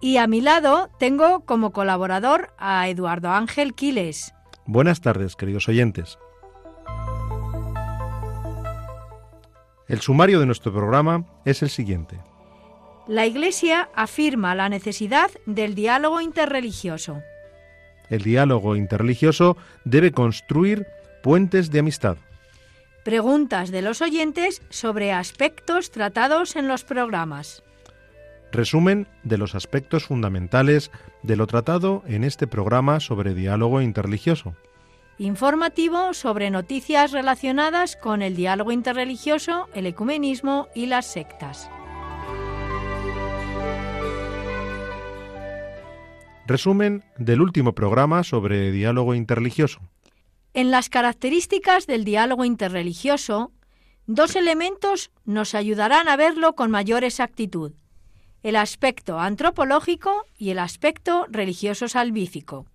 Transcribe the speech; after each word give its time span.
Y 0.00 0.18
a 0.18 0.26
mi 0.26 0.40
lado 0.40 0.90
tengo 0.98 1.40
como 1.40 1.72
colaborador 1.72 2.50
a 2.58 2.88
Eduardo 2.88 3.30
Ángel 3.30 3.74
Quiles. 3.74 4.34
Buenas 4.66 5.00
tardes, 5.00 5.36
queridos 5.36 5.68
oyentes. 5.68 6.18
El 9.88 10.00
sumario 10.00 10.40
de 10.40 10.46
nuestro 10.46 10.72
programa 10.72 11.24
es 11.44 11.62
el 11.62 11.70
siguiente. 11.70 12.18
La 13.06 13.24
Iglesia 13.24 13.88
afirma 13.94 14.56
la 14.56 14.68
necesidad 14.68 15.30
del 15.46 15.76
diálogo 15.76 16.20
interreligioso. 16.20 17.22
El 18.10 18.22
diálogo 18.22 18.74
interreligioso 18.74 19.56
debe 19.84 20.10
construir 20.10 20.86
puentes 21.22 21.70
de 21.70 21.78
amistad. 21.78 22.16
Preguntas 23.04 23.70
de 23.70 23.82
los 23.82 24.02
oyentes 24.02 24.62
sobre 24.68 25.12
aspectos 25.12 25.92
tratados 25.92 26.56
en 26.56 26.66
los 26.66 26.82
programas. 26.82 27.62
Resumen 28.56 29.06
de 29.22 29.36
los 29.36 29.54
aspectos 29.54 30.04
fundamentales 30.04 30.90
de 31.22 31.36
lo 31.36 31.46
tratado 31.46 32.02
en 32.06 32.24
este 32.24 32.46
programa 32.46 33.00
sobre 33.00 33.34
diálogo 33.34 33.82
interreligioso. 33.82 34.56
Informativo 35.18 36.14
sobre 36.14 36.50
noticias 36.50 37.12
relacionadas 37.12 37.96
con 37.96 38.22
el 38.22 38.34
diálogo 38.34 38.72
interreligioso, 38.72 39.68
el 39.74 39.84
ecumenismo 39.84 40.68
y 40.74 40.86
las 40.86 41.04
sectas. 41.04 41.68
Resumen 46.46 47.04
del 47.18 47.42
último 47.42 47.74
programa 47.74 48.24
sobre 48.24 48.72
diálogo 48.72 49.14
interreligioso. 49.14 49.80
En 50.54 50.70
las 50.70 50.88
características 50.88 51.86
del 51.86 52.04
diálogo 52.04 52.46
interreligioso, 52.46 53.52
dos 54.06 54.34
elementos 54.34 55.10
nos 55.26 55.54
ayudarán 55.54 56.08
a 56.08 56.16
verlo 56.16 56.54
con 56.54 56.70
mayor 56.70 57.04
exactitud 57.04 57.74
el 58.42 58.56
aspecto 58.56 59.18
antropológico 59.18 60.24
y 60.38 60.50
el 60.50 60.58
aspecto 60.58 61.26
religioso 61.30 61.88
salvífico. 61.88 62.66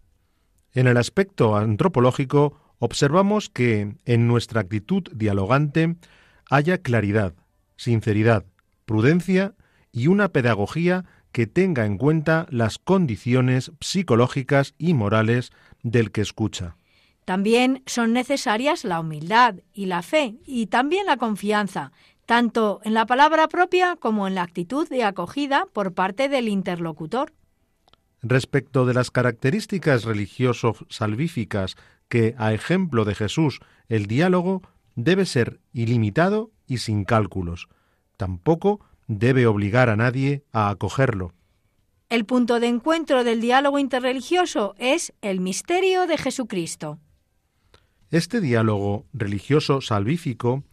En 0.74 0.88
el 0.88 0.98
aspecto 0.98 1.56
antropológico 1.56 2.76
observamos 2.80 3.50
que 3.50 3.96
en 4.06 4.28
nuestra 4.28 4.62
actitud 4.62 5.04
dialogante 5.14 5.96
haya 6.50 6.80
claridad, 6.80 7.34
sinceridad, 7.78 8.46
prudencia 8.86 9.54
y 9.92 10.08
una 10.08 10.30
pedagogía 10.30 11.06
que 11.32 11.48
tenga 11.48 11.86
en 11.86 11.98
cuenta 11.98 12.48
las 12.50 12.78
condiciones 12.78 13.72
psicológicas 13.80 14.74
y 14.78 14.94
morales 14.94 15.52
del 15.84 16.12
que 16.12 16.22
escucha. 16.22 16.76
También 17.26 17.84
son 17.86 18.14
necesarias 18.14 18.84
la 18.84 19.00
humildad 19.00 19.56
y 19.74 19.86
la 19.86 20.02
fe 20.02 20.36
y 20.46 20.68
también 20.68 21.06
la 21.06 21.18
confianza, 21.18 21.92
tanto 22.32 22.80
en 22.86 22.94
la 22.94 23.06
palabra 23.06 23.50
propia 23.50 23.98
como 23.98 24.26
en 24.26 24.36
la 24.36 24.44
actitud 24.44 24.88
de 24.88 25.04
acogida 25.04 25.68
por 25.74 25.94
parte 25.94 26.30
del 26.30 26.48
interlocutor. 26.48 27.34
Respecto 28.22 28.86
de 28.86 28.94
las 28.94 29.12
características 29.12 30.06
religioso-salvíficas 30.06 31.76
que, 32.08 32.34
a 32.38 32.54
ejemplo 32.54 33.04
de 33.04 33.16
Jesús, 33.16 33.60
el 33.90 34.06
diálogo 34.06 34.62
debe 34.96 35.26
ser 35.26 35.60
ilimitado 35.74 36.52
y 36.68 36.78
sin 36.78 37.04
cálculos. 37.04 37.68
Tampoco 38.16 38.80
debe 39.08 39.46
obligar 39.46 39.90
a 39.90 39.98
nadie 39.98 40.46
a 40.54 40.70
acogerlo. 40.70 41.34
El 42.08 42.24
punto 42.24 42.62
de 42.62 42.68
encuentro 42.68 43.26
del 43.26 43.42
diálogo 43.42 43.78
interreligioso 43.78 44.74
es 44.78 45.12
el 45.22 45.42
misterio 45.42 46.08
de 46.08 46.18
Jesucristo. 46.18 46.98
Este 48.10 48.40
diálogo 48.40 49.06
religioso 49.12 49.82
salvífico 49.82 50.64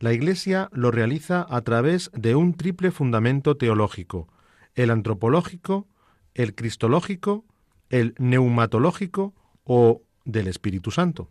la 0.00 0.14
Iglesia 0.14 0.70
lo 0.72 0.90
realiza 0.90 1.46
a 1.48 1.60
través 1.60 2.10
de 2.14 2.34
un 2.34 2.54
triple 2.54 2.90
fundamento 2.90 3.56
teológico, 3.56 4.28
el 4.74 4.90
antropológico, 4.90 5.86
el 6.34 6.54
cristológico, 6.54 7.44
el 7.90 8.14
neumatológico 8.18 9.34
o 9.64 10.02
del 10.24 10.48
Espíritu 10.48 10.90
Santo. 10.90 11.28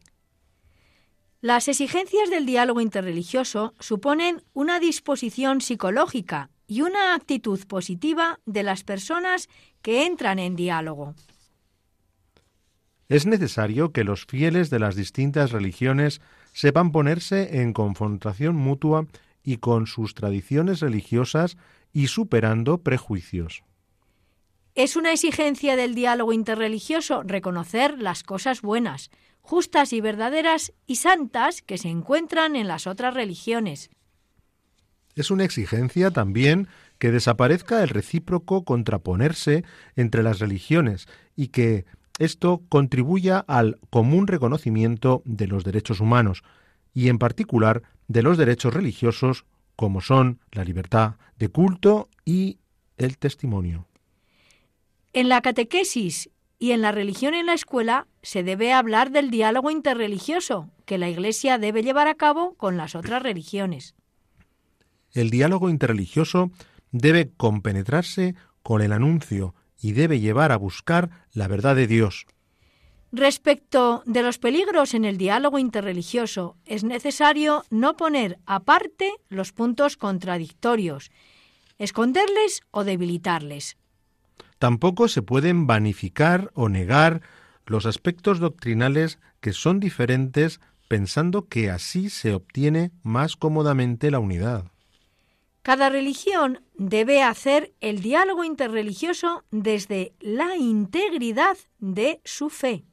Las 1.41 1.68
exigencias 1.68 2.29
del 2.29 2.46
diálogo 2.46 2.79
interreligioso 2.79 3.74
suponen 3.79 4.44
una 4.53 4.79
disposición 4.79 5.62
psicológica 5.62 6.52
y 6.68 6.81
una 6.81 7.16
actitud 7.16 7.59
positiva 7.66 8.40
de 8.46 8.62
las 8.62 8.84
personas 8.84 9.50
que 9.81 10.06
entran 10.06 10.38
en 10.38 10.56
diálogo. 10.56 11.16
Es 13.08 13.25
necesario 13.25 13.91
que 13.91 14.03
los 14.03 14.25
fieles 14.25 14.69
de 14.69 14.78
las 14.78 14.96
distintas 14.96 15.52
religiones 15.52 16.22
sepan 16.53 16.91
ponerse 16.91 17.61
en 17.61 17.73
confrontación 17.73 18.55
mutua 18.55 19.07
y 19.43 19.57
con 19.57 19.87
sus 19.87 20.13
tradiciones 20.13 20.79
religiosas 20.79 21.57
y 21.93 22.07
superando 22.07 22.79
prejuicios. 22.79 23.63
Es 24.75 24.95
una 24.95 25.11
exigencia 25.11 25.75
del 25.75 25.95
diálogo 25.95 26.33
interreligioso 26.33 27.23
reconocer 27.23 27.99
las 27.99 28.23
cosas 28.23 28.61
buenas, 28.61 29.09
justas 29.41 29.93
y 29.93 30.01
verdaderas 30.01 30.73
y 30.85 30.97
santas 30.97 31.61
que 31.61 31.77
se 31.77 31.89
encuentran 31.89 32.55
en 32.55 32.67
las 32.67 32.87
otras 32.87 33.13
religiones. 33.13 33.89
Es 35.16 35.31
una 35.31 35.43
exigencia 35.43 36.11
también 36.11 36.67
que 36.97 37.11
desaparezca 37.11 37.81
el 37.81 37.89
recíproco 37.89 38.63
contraponerse 38.63 39.63
entre 39.95 40.23
las 40.23 40.39
religiones 40.39 41.07
y 41.35 41.47
que 41.47 41.85
esto 42.19 42.62
contribuya 42.69 43.40
al 43.40 43.80
común 43.90 44.28
reconocimiento 44.28 45.24
de 45.25 45.47
los 45.47 45.63
derechos 45.63 46.00
humanos 46.00 46.44
y 46.94 47.09
en 47.09 47.18
particular 47.18 47.81
de 48.07 48.22
los 48.22 48.38
derechos 48.38 48.74
religiosos 48.74 49.46
como 49.75 50.02
son 50.02 50.40
la 50.52 50.66
libertad 50.66 51.16
de 51.38 51.50
culto 51.50 52.09
y 52.25 52.59
el 52.97 53.18
testimonio. 53.18 53.88
En 55.13 55.29
la 55.29 55.41
catequesis 55.41 56.29
y 56.59 56.72
en 56.72 56.81
la 56.81 56.91
religión 56.91 57.34
en 57.34 57.46
la 57.46 57.53
escuela 57.53 58.06
se 58.22 58.44
debe 58.44 58.74
hablar 58.74 59.12
del 59.12 59.31
diálogo 59.31 59.72
interreligioso 59.72 60.69
que 60.85 60.97
la 60.97 61.09
Iglesia 61.09 61.58
debe 61.58 61.81
llevar 61.81 62.08
a 62.08 62.16
cabo 62.16 62.56
con 62.56 62.75
las 62.75 62.96
otras 62.96 63.24
religiones. 63.24 63.96
El 65.13 65.29
diálogo 65.29 65.69
interreligioso 65.69 66.52
debe 66.91 67.31
compenetrarse 67.38 68.35
con 68.62 68.81
el 68.81 68.91
anuncio 68.91 69.56
y 69.81 69.94
debe 69.94 70.19
llevar 70.19 70.51
a 70.51 70.57
buscar 70.57 71.09
la 71.34 71.47
verdad 71.47 71.75
de 71.75 71.88
Dios. 71.88 72.25
Respecto 73.12 74.03
de 74.06 74.22
los 74.22 74.38
peligros 74.38 74.94
en 74.94 75.03
el 75.03 75.17
diálogo 75.17 75.57
interreligioso, 75.57 76.57
es 76.66 76.84
necesario 76.84 77.63
no 77.72 77.97
poner 77.97 78.38
aparte 78.45 79.13
los 79.29 79.51
puntos 79.51 79.97
contradictorios, 79.97 81.12
esconderles 81.79 82.62
o 82.69 82.84
debilitarles. 82.84 83.78
Tampoco 84.59 85.07
se 85.07 85.23
pueden 85.23 85.66
vanificar 85.66 86.51
o 86.53 86.69
negar 86.69 87.22
los 87.66 87.85
aspectos 87.85 88.40
doctrinales 88.40 89.17
que 89.40 89.53
son 89.53 89.79
diferentes 89.79 90.59
pensando 90.87 91.47
que 91.47 91.70
así 91.70 92.09
se 92.09 92.34
obtiene 92.34 92.91
más 93.02 93.35
cómodamente 93.35 94.11
la 94.11 94.20
unidad. 94.20 94.66
Cada 95.61 95.90
religión 95.90 96.61
debe 96.76 97.22
hacer 97.22 97.73
el 97.82 98.02
diálogo 98.02 98.44
interreligioso 98.44 99.44
desde 99.52 100.14
la 100.20 100.56
integridad 100.56 101.58
de 101.79 102.22
su 102.23 102.50
fe. 102.50 102.85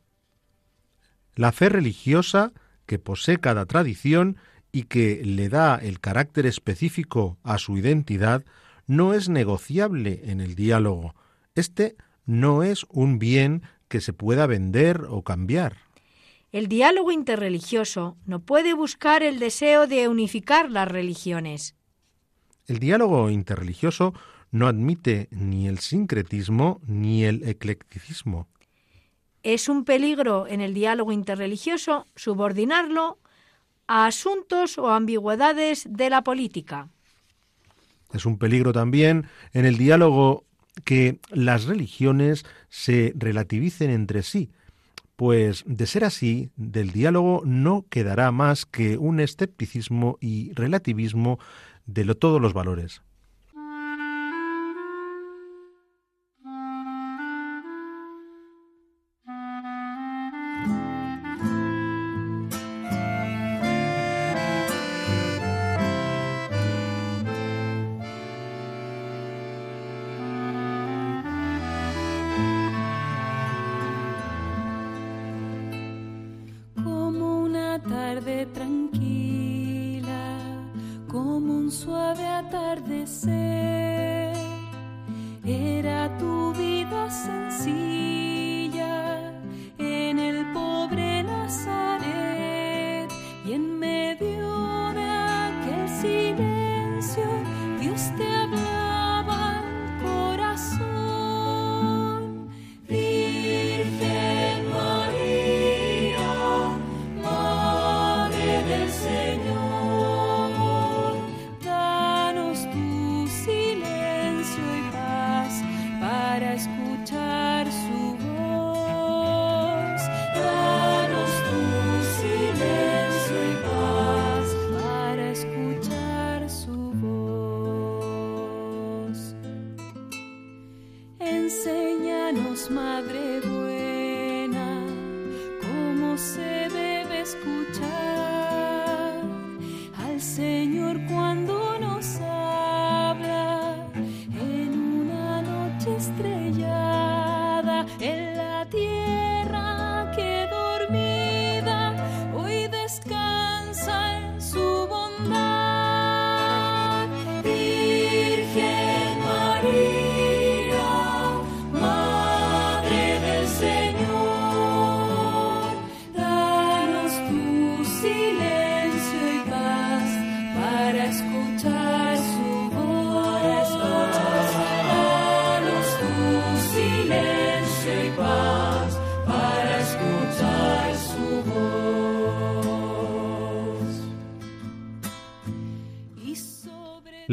La 1.34 1.52
fe 1.52 1.68
religiosa 1.68 2.52
que 2.86 2.98
posee 2.98 3.38
cada 3.38 3.66
tradición 3.66 4.36
y 4.72 4.84
que 4.84 5.22
le 5.24 5.48
da 5.48 5.76
el 5.76 6.00
carácter 6.00 6.46
específico 6.46 7.38
a 7.42 7.58
su 7.58 7.78
identidad 7.78 8.44
no 8.86 9.14
es 9.14 9.28
negociable 9.28 10.22
en 10.24 10.40
el 10.40 10.54
diálogo. 10.54 11.14
Este 11.54 11.96
no 12.24 12.62
es 12.62 12.84
un 12.88 13.18
bien 13.18 13.62
que 13.88 14.00
se 14.00 14.12
pueda 14.12 14.46
vender 14.46 15.02
o 15.08 15.22
cambiar. 15.22 15.76
El 16.52 16.68
diálogo 16.68 17.12
interreligioso 17.12 18.16
no 18.24 18.40
puede 18.40 18.74
buscar 18.74 19.22
el 19.22 19.38
deseo 19.38 19.86
de 19.86 20.08
unificar 20.08 20.70
las 20.70 20.88
religiones. 20.88 21.74
El 22.66 22.78
diálogo 22.78 23.30
interreligioso 23.30 24.14
no 24.50 24.66
admite 24.66 25.28
ni 25.30 25.68
el 25.68 25.78
sincretismo 25.78 26.80
ni 26.86 27.24
el 27.24 27.46
eclecticismo. 27.48 28.48
Es 29.42 29.68
un 29.68 29.84
peligro 29.84 30.46
en 30.48 30.60
el 30.60 30.74
diálogo 30.74 31.12
interreligioso 31.12 32.06
subordinarlo 32.16 33.18
a 33.86 34.06
asuntos 34.06 34.78
o 34.78 34.90
ambigüedades 34.90 35.86
de 35.88 36.10
la 36.10 36.22
política. 36.22 36.88
Es 38.12 38.26
un 38.26 38.38
peligro 38.38 38.72
también 38.72 39.26
en 39.52 39.64
el 39.64 39.76
diálogo 39.76 40.44
que 40.84 41.20
las 41.30 41.64
religiones 41.64 42.44
se 42.68 43.12
relativicen 43.16 43.90
entre 43.90 44.22
sí, 44.22 44.50
pues 45.16 45.64
de 45.66 45.86
ser 45.86 46.04
así, 46.04 46.50
del 46.56 46.92
diálogo 46.92 47.42
no 47.44 47.86
quedará 47.88 48.30
más 48.32 48.66
que 48.66 48.98
un 48.98 49.20
escepticismo 49.20 50.18
y 50.20 50.52
relativismo 50.52 51.38
de 51.86 52.14
todos 52.14 52.40
los 52.40 52.52
valores. 52.52 53.02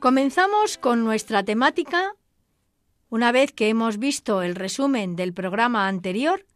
Comenzamos 0.00 0.78
con 0.78 1.04
nuestra 1.04 1.44
temática, 1.44 2.14
una 3.10 3.32
vez 3.32 3.52
que 3.52 3.68
hemos 3.68 3.98
visto 3.98 4.40
el 4.40 4.54
resumen 4.54 5.14
del 5.14 5.34
programa 5.34 5.88
anterior, 5.88 6.46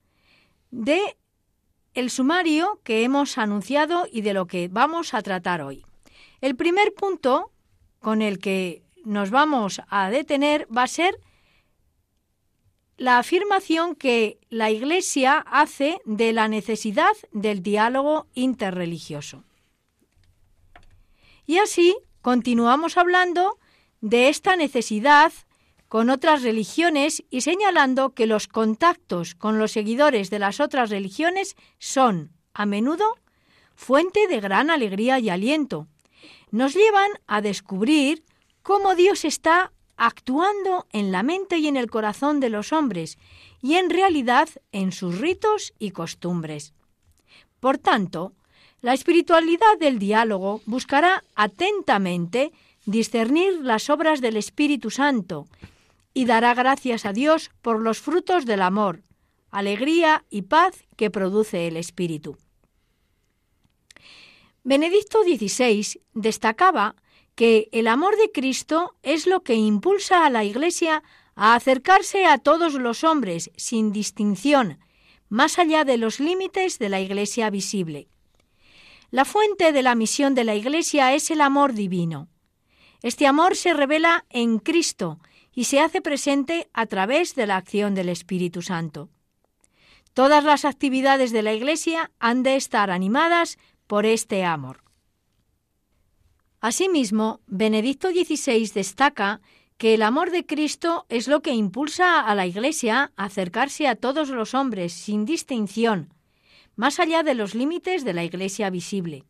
de 0.71 1.19
el 1.93 2.09
sumario 2.09 2.81
que 2.85 3.05
hemos 3.05 3.37
anunciado 3.37 4.09
y 4.11 4.23
de 4.23 4.33
lo 4.33 4.47
que 4.47 4.69
vamos 4.69 5.13
a 5.13 5.21
tratar 5.21 5.61
hoy. 5.61 5.85
El 6.41 6.57
primer 6.57 6.95
punto 6.95 7.53
con 8.01 8.23
el 8.23 8.39
que 8.39 8.83
nos 9.05 9.29
vamos 9.29 9.83
a 9.91 10.09
detener 10.09 10.67
va 10.75 10.85
a 10.85 10.89
ser 10.89 11.21
la 12.97 13.19
afirmación 13.19 13.95
que 13.95 14.39
la 14.49 14.71
Iglesia 14.71 15.45
hace 15.47 16.01
de 16.07 16.33
la 16.33 16.49
necesidad 16.49 17.13
del 17.33 17.63
diálogo 17.63 18.27
interreligioso. 18.33 19.45
Y 21.47 21.59
así 21.59 21.95
continuamos 22.25 22.97
hablando 22.97 23.59
de 24.01 24.31
esta 24.31 24.57
necesidad 24.57 25.31
con 25.89 26.09
otras 26.09 26.43
religiones 26.43 27.23
y 27.29 27.43
señalando 27.43 28.15
que 28.15 28.27
los 28.27 28.49
contactos 28.49 29.35
con 29.35 29.59
los 29.59 29.73
seguidores 29.73 30.31
de 30.31 30.39
las 30.39 30.59
otras 30.59 30.89
religiones 30.89 31.55
son, 31.79 32.33
a 32.55 32.65
menudo, 32.65 33.05
fuente 33.75 34.27
de 34.27 34.41
gran 34.41 34.71
alegría 34.71 35.19
y 35.19 35.29
aliento. 35.29 35.87
Nos 36.51 36.73
llevan 36.73 37.11
a 37.27 37.43
descubrir 37.43 38.25
cómo 38.63 38.95
Dios 38.95 39.27
está 39.27 39.75
actuando 39.99 40.87
en 40.93 41.13
la 41.13 41.23
mente 41.23 41.59
y 41.59 41.69
en 41.69 41.77
el 41.77 41.91
corazón 41.91 42.41
de 42.41 42.49
los 42.49 42.73
hombres 42.73 43.19
y 43.61 43.75
en 43.75 43.91
realidad 43.91 44.49
en 44.73 44.93
sus 44.93 45.19
ritos 45.19 45.75
y 45.79 45.91
costumbres. 45.91 46.73
Por 47.61 47.77
tanto, 47.77 48.33
la 48.85 48.93
espiritualidad 48.93 49.79
del 49.81 49.99
diálogo 49.99 50.61
buscará 50.67 51.25
atentamente 51.35 52.53
discernir 52.85 53.61
las 53.63 53.89
obras 53.89 54.21
del 54.21 54.37
Espíritu 54.37 54.91
Santo 54.91 55.47
y 56.13 56.27
dará 56.27 56.53
gracias 56.53 57.07
a 57.07 57.15
Dios 57.15 57.51
por 57.63 57.81
los 57.81 57.99
frutos 58.01 58.45
del 58.45 58.61
amor, 58.61 59.03
alegría 59.51 60.27
y 60.29 60.43
paz 60.43 60.85
que 60.99 61.11
produce 61.11 61.67
el 61.67 61.79
Espíritu. 61.79 62.37
Benedicto 64.65 65.23
XVI 65.23 66.03
destacaba 66.13 66.95
que 67.37 67.71
el 67.73 67.89
amor 67.89 68.19
de 68.19 68.33
Cristo 68.33 68.97
es 69.03 69.27
lo 69.27 69.43
que 69.43 69.55
impulsa 69.55 70.27
a 70.27 70.31
la 70.31 70.45
Iglesia 70.45 71.03
a 71.37 71.55
acercarse 71.55 72.27
a 72.27 72.37
todos 72.37 72.75
los 72.75 73.03
hombres 73.03 73.51
sin 73.57 73.93
distinción, 73.93 74.79
más 75.31 75.59
allá 75.59 75.85
de 75.85 75.97
los 75.97 76.21
límites 76.21 76.79
de 76.79 76.91
la 76.91 77.01
Iglesia 77.01 77.49
visible. 77.49 78.09
La 79.11 79.25
fuente 79.25 79.73
de 79.73 79.83
la 79.83 79.95
misión 79.95 80.35
de 80.35 80.45
la 80.45 80.55
Iglesia 80.55 81.15
es 81.15 81.31
el 81.31 81.41
amor 81.41 81.73
divino. 81.73 82.29
Este 83.03 83.27
amor 83.27 83.55
se 83.55 83.75
revela 83.75 84.25
en 84.31 84.59
Cristo 84.59 85.19
y 85.53 85.65
se 85.65 85.81
hace 85.81 86.01
presente 86.01 86.69
a 86.73 86.87
través 86.87 87.35
de 87.35 87.47
la 87.47 87.57
acción 87.57 87.95
del 87.95 88.09
Espíritu 88.09 88.63
Santo. 88.63 89.11
Todas 90.15 90.45
las 90.45 90.65
actividades 90.65 91.33
de 91.33 91.43
la 91.43 91.53
Iglesia 91.53 92.11
han 92.19 92.43
de 92.43 92.57
estar 92.57 92.91
animadas 92.91 93.59
por 93.87 94.07
este 94.07 94.45
amor. 94.45 94.83
Asimismo, 96.61 97.41
Benedicto 97.47 98.09
XVI 98.09 98.71
destaca 98.73 99.43
que 99.77 99.93
el 99.93 100.03
amor 100.03 100.31
de 100.31 100.47
Cristo 100.47 101.05
es 101.09 101.29
lo 101.29 101.43
que 101.43 101.53
impulsa 101.53 102.21
a 102.21 102.35
la 102.35 102.47
Iglesia 102.47 103.13
a 103.17 103.25
acercarse 103.25 103.87
a 103.87 103.97
todos 103.97 104.31
los 104.31 104.55
hombres 104.55 104.93
sin 104.93 105.25
distinción, 105.25 106.14
más 106.77 107.01
allá 107.01 107.23
de 107.23 107.35
los 107.35 107.55
límites 107.55 108.05
de 108.05 108.13
la 108.13 108.25
Iglesia 108.25 108.71
visible. 108.71 109.25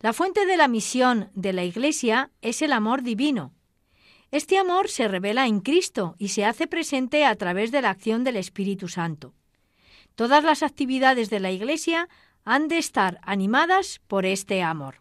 La 0.00 0.12
fuente 0.12 0.46
de 0.46 0.56
la 0.56 0.68
misión 0.68 1.30
de 1.34 1.52
la 1.52 1.64
Iglesia 1.64 2.30
es 2.40 2.62
el 2.62 2.72
amor 2.72 3.02
divino. 3.02 3.52
Este 4.32 4.58
amor 4.58 4.88
se 4.88 5.08
revela 5.08 5.46
en 5.46 5.60
Cristo 5.60 6.16
y 6.18 6.28
se 6.28 6.44
hace 6.44 6.66
presente 6.66 7.24
a 7.24 7.36
través 7.36 7.70
de 7.70 7.82
la 7.82 7.90
acción 7.90 8.24
del 8.24 8.36
Espíritu 8.36 8.88
Santo. 8.88 9.34
Todas 10.14 10.42
las 10.42 10.62
actividades 10.62 11.30
de 11.30 11.38
la 11.38 11.50
Iglesia 11.50 12.08
han 12.44 12.68
de 12.68 12.78
estar 12.78 13.20
animadas 13.22 14.00
por 14.08 14.26
este 14.26 14.62
amor. 14.62 14.96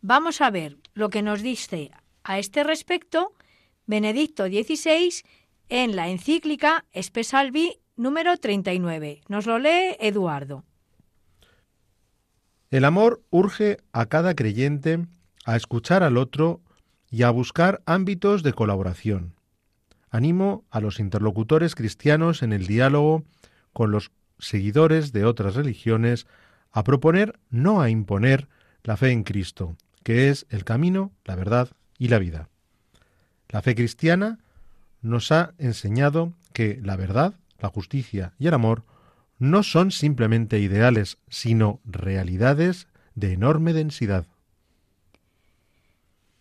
Vamos 0.00 0.40
a 0.40 0.50
ver 0.50 0.76
lo 0.92 1.08
que 1.08 1.22
nos 1.22 1.40
dice 1.40 1.90
a 2.24 2.38
este 2.38 2.64
respecto 2.64 3.32
Benedicto 3.86 4.46
XVI 4.46 5.22
en 5.68 5.96
la 5.96 6.08
encíclica 6.08 6.84
Espesalvi 6.92 7.78
número 7.96 8.36
39. 8.36 9.22
Nos 9.28 9.46
lo 9.46 9.58
lee 9.58 9.96
Eduardo. 9.98 10.64
El 12.74 12.84
amor 12.84 13.22
urge 13.30 13.76
a 13.92 14.06
cada 14.06 14.34
creyente 14.34 15.06
a 15.44 15.54
escuchar 15.54 16.02
al 16.02 16.16
otro 16.16 16.60
y 17.08 17.22
a 17.22 17.30
buscar 17.30 17.80
ámbitos 17.86 18.42
de 18.42 18.52
colaboración. 18.52 19.36
Animo 20.10 20.64
a 20.70 20.80
los 20.80 20.98
interlocutores 20.98 21.76
cristianos 21.76 22.42
en 22.42 22.52
el 22.52 22.66
diálogo 22.66 23.22
con 23.72 23.92
los 23.92 24.10
seguidores 24.40 25.12
de 25.12 25.24
otras 25.24 25.54
religiones 25.54 26.26
a 26.72 26.82
proponer, 26.82 27.38
no 27.48 27.80
a 27.80 27.90
imponer, 27.90 28.48
la 28.82 28.96
fe 28.96 29.12
en 29.12 29.22
Cristo, 29.22 29.76
que 30.02 30.28
es 30.28 30.44
el 30.48 30.64
camino, 30.64 31.12
la 31.24 31.36
verdad 31.36 31.68
y 31.96 32.08
la 32.08 32.18
vida. 32.18 32.48
La 33.50 33.62
fe 33.62 33.76
cristiana 33.76 34.40
nos 35.00 35.30
ha 35.30 35.54
enseñado 35.58 36.32
que 36.52 36.80
la 36.82 36.96
verdad, 36.96 37.34
la 37.60 37.68
justicia 37.68 38.32
y 38.36 38.48
el 38.48 38.54
amor 38.54 38.82
no 39.44 39.62
son 39.62 39.90
simplemente 39.90 40.58
ideales, 40.58 41.18
sino 41.28 41.80
realidades 41.84 42.88
de 43.14 43.32
enorme 43.32 43.72
densidad. 43.72 44.26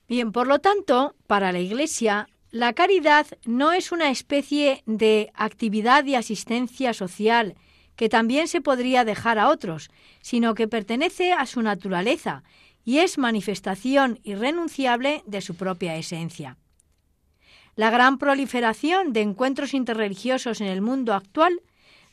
Bien, 0.08 0.32
por 0.32 0.48
lo 0.48 0.60
tanto, 0.60 1.16
para 1.28 1.52
la 1.52 1.60
Iglesia, 1.60 2.30
la 2.52 2.74
caridad 2.74 3.28
no 3.46 3.72
es 3.72 3.92
una 3.92 4.10
especie 4.10 4.84
de 4.86 5.32
actividad 5.34 6.04
de 6.04 6.18
asistencia 6.18 6.94
social 6.94 7.56
que 7.96 8.10
también 8.10 8.48
se 8.48 8.62
podría 8.62 9.06
dejar 9.06 9.40
a 9.40 9.50
otros, 9.50 9.90
sino 10.22 10.56
que 10.56 10.68
pertenece 10.68 11.34
a 11.34 11.46
su 11.46 11.62
naturaleza 11.62 12.44
y 12.86 13.00
es 13.00 13.18
manifestación 13.18 14.20
irrenunciable 14.24 15.24
de 15.26 15.42
su 15.42 15.56
propia 15.56 15.96
esencia. 15.96 16.58
La 17.76 17.90
gran 17.90 18.18
proliferación 18.18 19.14
de 19.14 19.22
encuentros 19.22 19.74
interreligiosos 19.74 20.62
en 20.62 20.68
el 20.68 20.82
mundo 20.82 21.14
actual 21.14 21.62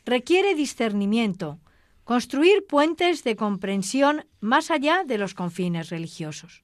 requiere 0.05 0.55
discernimiento, 0.55 1.59
construir 2.03 2.65
puentes 2.67 3.23
de 3.23 3.35
comprensión 3.35 4.25
más 4.39 4.71
allá 4.71 5.03
de 5.05 5.17
los 5.17 5.33
confines 5.33 5.89
religiosos. 5.89 6.63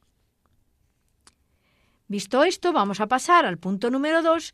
Visto 2.08 2.44
esto, 2.44 2.74
vamos 2.74 3.00
a 3.00 3.08
pasar 3.08 3.46
al 3.46 3.58
punto 3.58 3.90
número 3.92 4.22
dos, 4.22 4.54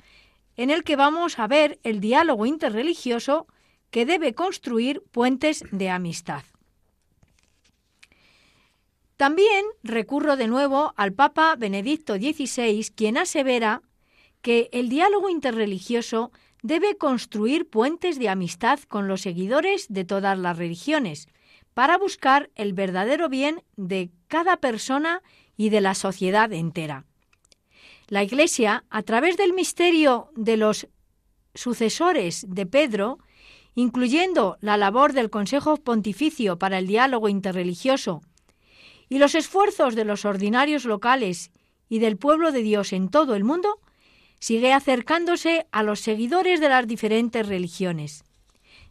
en 0.55 0.69
el 0.69 0.83
que 0.83 0.95
vamos 0.95 1.39
a 1.39 1.47
ver 1.47 1.79
el 1.83 1.99
diálogo 1.99 2.45
interreligioso 2.45 3.47
que 3.91 4.05
debe 4.05 4.33
construir 4.33 5.03
puentes 5.11 5.63
de 5.71 5.89
amistad. 5.89 6.43
También 9.17 9.65
recurro 9.83 10.35
de 10.35 10.47
nuevo 10.47 10.93
al 10.97 11.13
Papa 11.13 11.55
Benedicto 11.55 12.15
XVI, 12.15 12.91
quien 12.95 13.17
asevera 13.17 13.81
que 14.41 14.69
el 14.73 14.89
diálogo 14.89 15.29
interreligioso 15.29 16.31
debe 16.63 16.97
construir 16.97 17.69
puentes 17.69 18.17
de 18.17 18.29
amistad 18.29 18.79
con 18.87 19.07
los 19.07 19.21
seguidores 19.21 19.85
de 19.89 20.05
todas 20.05 20.39
las 20.39 20.57
religiones, 20.57 21.27
para 21.73 21.97
buscar 21.97 22.49
el 22.55 22.73
verdadero 22.73 23.29
bien 23.29 23.63
de 23.75 24.09
cada 24.27 24.57
persona 24.57 25.21
y 25.57 25.69
de 25.69 25.81
la 25.81 25.93
sociedad 25.93 26.51
entera. 26.53 27.05
La 28.07 28.23
Iglesia, 28.23 28.85
a 28.89 29.03
través 29.03 29.37
del 29.37 29.53
misterio 29.53 30.29
de 30.35 30.57
los 30.57 30.87
sucesores 31.53 32.45
de 32.47 32.65
Pedro, 32.65 33.19
incluyendo 33.75 34.57
la 34.61 34.77
labor 34.77 35.13
del 35.13 35.29
Consejo 35.29 35.77
Pontificio 35.77 36.57
para 36.57 36.77
el 36.77 36.87
Diálogo 36.87 37.27
Interreligioso 37.27 38.21
y 39.09 39.17
los 39.17 39.35
esfuerzos 39.35 39.95
de 39.95 40.05
los 40.05 40.25
ordinarios 40.25 40.85
locales 40.85 41.51
y 41.89 41.99
del 41.99 42.17
pueblo 42.17 42.51
de 42.51 42.63
Dios 42.63 42.93
en 42.93 43.09
todo 43.09 43.35
el 43.35 43.43
mundo, 43.43 43.79
sigue 44.43 44.73
acercándose 44.73 45.67
a 45.71 45.83
los 45.83 46.01
seguidores 46.01 46.59
de 46.59 46.67
las 46.67 46.85
diferentes 46.85 47.47
religiones. 47.47 48.25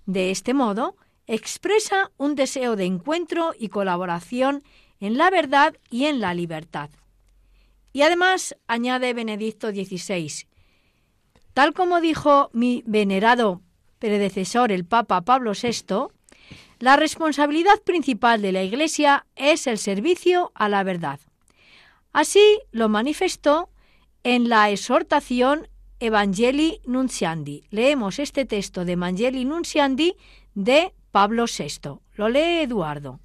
De 0.07 0.31
este 0.31 0.55
modo, 0.55 0.97
expresa 1.27 2.11
un 2.17 2.37
deseo 2.37 2.75
de 2.75 2.87
encuentro 2.87 3.53
y 3.59 3.69
colaboración 3.69 4.63
en 4.99 5.19
la 5.19 5.29
verdad 5.29 5.77
y 5.91 6.07
en 6.07 6.21
la 6.21 6.33
libertad. 6.33 6.89
Y 7.93 8.01
además, 8.01 8.57
añade 8.67 9.13
Benedicto 9.13 9.69
XVI, 9.73 10.47
tal 11.53 11.75
como 11.75 12.01
dijo 12.01 12.49
mi 12.55 12.83
venerado 12.87 13.61
predecesor, 13.99 14.73
el 14.73 14.87
Papa 14.87 15.21
Pablo 15.21 15.53
VI, 15.53 16.07
la 16.79 16.97
responsabilidad 16.97 17.79
principal 17.85 18.41
de 18.41 18.53
la 18.53 18.63
Iglesia 18.63 19.27
es 19.37 19.67
el 19.67 19.77
servicio 19.77 20.51
a 20.55 20.71
la 20.71 20.83
verdad. 20.83 21.21
Así 22.15 22.59
lo 22.71 22.89
manifestó 22.89 23.69
en 24.25 24.49
la 24.49 24.71
exhortación 24.71 25.69
Evangelii 26.01 26.81
Nunciandi. 26.87 27.65
Leemos 27.71 28.19
este 28.19 28.45
texto 28.45 28.85
de 28.85 28.93
Evangelii 28.93 29.45
Nunciandi 29.45 30.15
de 30.55 30.93
Pablo 31.11 31.47
VI. 31.47 32.01
Lo 32.15 32.29
lee 32.29 32.63
Eduardo. 32.63 33.21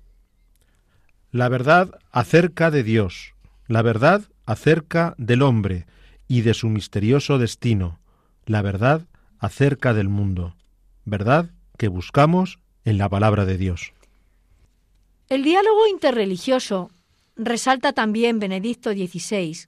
La 1.32 1.50
verdad 1.50 2.00
acerca 2.12 2.72
de 2.72 2.84
Dios, 2.84 3.34
la 3.68 3.82
verdad 3.82 4.24
acerca 4.46 5.14
del 5.18 5.42
hombre 5.42 5.86
y 6.28 6.42
de 6.42 6.54
su 6.54 6.70
misterioso 6.70 7.38
destino, 7.38 8.00
la 8.46 8.62
verdad 8.62 9.06
acerca 9.40 9.94
del 9.94 10.10
mundo, 10.10 10.56
verdad 11.06 11.52
que 11.78 11.90
buscamos 11.90 12.60
en 12.86 12.98
la 12.98 13.10
palabra 13.10 13.46
de 13.46 13.58
Dios. 13.58 13.94
El 15.30 15.44
diálogo 15.44 15.88
interreligioso, 15.88 16.90
resalta 17.36 17.92
también 17.92 18.40
Benedicto 18.40 18.92
XVI, 18.94 19.68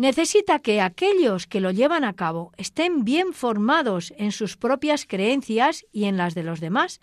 necesita 0.00 0.60
que 0.60 0.80
aquellos 0.80 1.46
que 1.46 1.60
lo 1.60 1.72
llevan 1.72 2.04
a 2.04 2.14
cabo 2.14 2.52
estén 2.56 3.04
bien 3.04 3.34
formados 3.34 4.14
en 4.16 4.32
sus 4.32 4.56
propias 4.56 5.04
creencias 5.04 5.84
y 5.92 6.06
en 6.06 6.16
las 6.16 6.34
de 6.34 6.42
los 6.42 6.58
demás, 6.58 7.00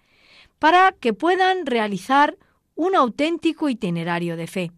para 0.57 0.93
que 0.93 1.13
puedan 1.13 1.67
realizar 1.67 2.39
un 2.73 2.95
auténtico 2.95 3.69
itinerario 3.69 4.35
de 4.35 4.47
fe. 4.47 4.71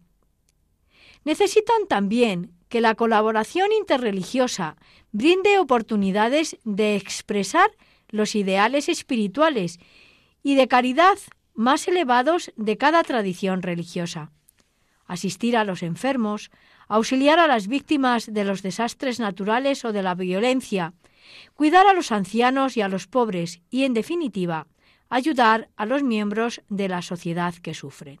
Necesitan 1.24 1.86
también 1.88 2.52
que 2.68 2.82
la 2.82 2.94
colaboración 2.94 3.72
interreligiosa 3.72 4.76
brinde 5.12 5.58
oportunidades 5.58 6.58
de 6.64 6.96
expresar 6.96 7.70
los 8.10 8.34
ideales 8.34 8.90
espirituales 8.90 9.78
y 10.42 10.56
de 10.56 10.68
caridad 10.68 11.16
más 11.54 11.88
elevados 11.88 12.52
de 12.56 12.76
cada 12.76 13.02
tradición 13.02 13.62
religiosa. 13.62 14.30
Asistir 15.06 15.56
a 15.56 15.64
los 15.64 15.82
enfermos, 15.82 16.50
auxiliar 16.90 17.38
a 17.38 17.46
las 17.46 17.68
víctimas 17.68 18.26
de 18.26 18.44
los 18.44 18.62
desastres 18.62 19.20
naturales 19.20 19.84
o 19.84 19.92
de 19.92 20.02
la 20.02 20.16
violencia, 20.16 20.92
cuidar 21.54 21.86
a 21.86 21.94
los 21.94 22.10
ancianos 22.10 22.76
y 22.76 22.82
a 22.82 22.88
los 22.88 23.06
pobres 23.06 23.62
y, 23.70 23.84
en 23.84 23.94
definitiva, 23.94 24.66
ayudar 25.08 25.70
a 25.76 25.86
los 25.86 26.02
miembros 26.02 26.62
de 26.68 26.88
la 26.88 27.00
sociedad 27.00 27.54
que 27.54 27.74
sufren. 27.74 28.20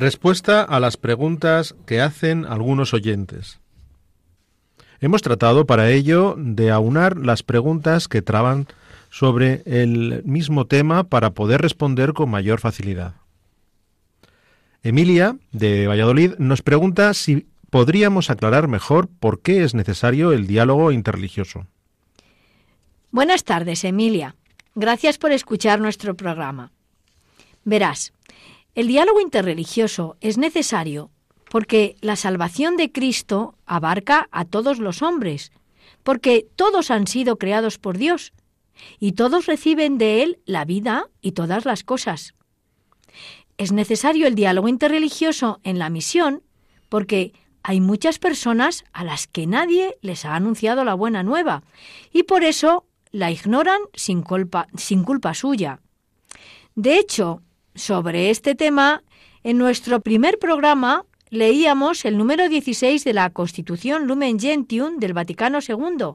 Respuesta 0.00 0.62
a 0.62 0.80
las 0.80 0.96
preguntas 0.96 1.74
que 1.84 2.00
hacen 2.00 2.46
algunos 2.46 2.94
oyentes. 2.94 3.60
Hemos 4.98 5.20
tratado 5.20 5.66
para 5.66 5.90
ello 5.90 6.36
de 6.38 6.70
aunar 6.70 7.18
las 7.18 7.42
preguntas 7.42 8.08
que 8.08 8.22
traban 8.22 8.66
sobre 9.10 9.62
el 9.66 10.22
mismo 10.24 10.66
tema 10.66 11.04
para 11.04 11.34
poder 11.34 11.60
responder 11.60 12.14
con 12.14 12.30
mayor 12.30 12.60
facilidad. 12.60 13.16
Emilia, 14.82 15.36
de 15.52 15.86
Valladolid, 15.86 16.32
nos 16.38 16.62
pregunta 16.62 17.12
si 17.12 17.46
podríamos 17.68 18.30
aclarar 18.30 18.68
mejor 18.68 19.06
por 19.06 19.42
qué 19.42 19.64
es 19.64 19.74
necesario 19.74 20.32
el 20.32 20.46
diálogo 20.46 20.92
interreligioso. 20.92 21.66
Buenas 23.10 23.44
tardes, 23.44 23.84
Emilia. 23.84 24.34
Gracias 24.74 25.18
por 25.18 25.30
escuchar 25.32 25.78
nuestro 25.78 26.16
programa. 26.16 26.72
Verás, 27.64 28.14
el 28.74 28.86
diálogo 28.86 29.20
interreligioso 29.20 30.16
es 30.20 30.38
necesario 30.38 31.10
porque 31.50 31.96
la 32.00 32.14
salvación 32.14 32.76
de 32.76 32.92
Cristo 32.92 33.56
abarca 33.66 34.28
a 34.30 34.44
todos 34.44 34.78
los 34.78 35.02
hombres, 35.02 35.50
porque 36.04 36.46
todos 36.54 36.92
han 36.92 37.08
sido 37.08 37.36
creados 37.36 37.78
por 37.78 37.98
Dios 37.98 38.32
y 39.00 39.12
todos 39.12 39.46
reciben 39.46 39.98
de 39.98 40.22
Él 40.22 40.38
la 40.46 40.64
vida 40.64 41.06
y 41.20 41.32
todas 41.32 41.64
las 41.64 41.82
cosas. 41.82 42.34
Es 43.58 43.72
necesario 43.72 44.26
el 44.26 44.36
diálogo 44.36 44.68
interreligioso 44.68 45.60
en 45.64 45.78
la 45.78 45.90
misión 45.90 46.42
porque 46.88 47.32
hay 47.62 47.80
muchas 47.80 48.18
personas 48.18 48.84
a 48.92 49.04
las 49.04 49.26
que 49.26 49.46
nadie 49.46 49.98
les 50.00 50.24
ha 50.24 50.36
anunciado 50.36 50.84
la 50.84 50.94
buena 50.94 51.22
nueva 51.22 51.62
y 52.12 52.22
por 52.22 52.44
eso 52.44 52.86
la 53.10 53.30
ignoran 53.30 53.80
sin 53.92 54.22
culpa, 54.22 54.68
sin 54.76 55.02
culpa 55.02 55.34
suya. 55.34 55.80
De 56.76 56.96
hecho, 56.96 57.42
sobre 57.74 58.30
este 58.30 58.54
tema, 58.54 59.02
en 59.42 59.58
nuestro 59.58 60.00
primer 60.00 60.38
programa 60.38 61.04
leíamos 61.30 62.04
el 62.04 62.18
número 62.18 62.48
16 62.48 63.04
de 63.04 63.12
la 63.12 63.30
Constitución 63.30 64.06
Lumen 64.06 64.38
Gentium 64.38 64.98
del 64.98 65.14
Vaticano 65.14 65.58
II, 65.66 66.14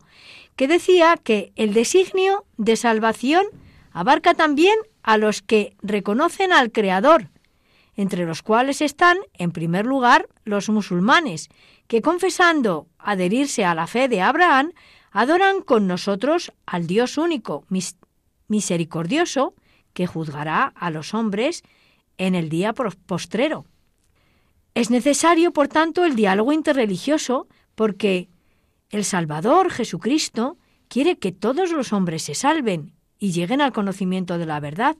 que 0.56 0.68
decía 0.68 1.18
que 1.22 1.54
el 1.56 1.74
designio 1.74 2.46
de 2.58 2.76
salvación 2.76 3.46
abarca 3.92 4.34
también 4.34 4.76
a 5.04 5.18
los 5.18 5.42
que 5.42 5.76
reconocen 5.82 6.52
al 6.52 6.72
Creador, 6.72 7.30
entre 7.96 8.26
los 8.26 8.42
cuales 8.42 8.82
están, 8.82 9.18
en 9.34 9.52
primer 9.52 9.86
lugar, 9.86 10.28
los 10.44 10.70
musulmanes, 10.70 11.50
que 11.88 12.02
confesando 12.02 12.88
adherirse 12.98 13.64
a 13.64 13.76
la 13.76 13.88
fe 13.88 14.10
de 14.10 14.22
Abraham, 14.22 14.74
adoran 15.12 15.62
con 15.62 15.88
nosotros 15.88 16.52
al 16.66 16.88
Dios 16.88 17.18
único, 17.18 17.66
misericordioso, 18.50 19.54
que 19.96 20.06
juzgará 20.06 20.74
a 20.76 20.92
los 20.92 21.16
hombres 21.16 21.64
en 22.18 22.36
el 22.36 22.50
día 22.50 22.74
postrero. 22.74 23.66
Es 24.76 24.92
necesario, 24.92 25.54
por 25.54 25.70
tanto, 25.70 26.04
el 26.04 26.16
diálogo 26.16 26.52
interreligioso 26.52 27.48
porque 27.76 28.28
el 28.90 29.06
Salvador 29.06 29.72
Jesucristo 29.72 30.58
quiere 30.90 31.18
que 31.18 31.32
todos 31.32 31.72
los 31.72 31.94
hombres 31.94 32.24
se 32.24 32.36
salven 32.36 32.94
y 33.18 33.32
lleguen 33.32 33.62
al 33.62 33.72
conocimiento 33.72 34.38
de 34.38 34.46
la 34.46 34.60
verdad. 34.60 34.98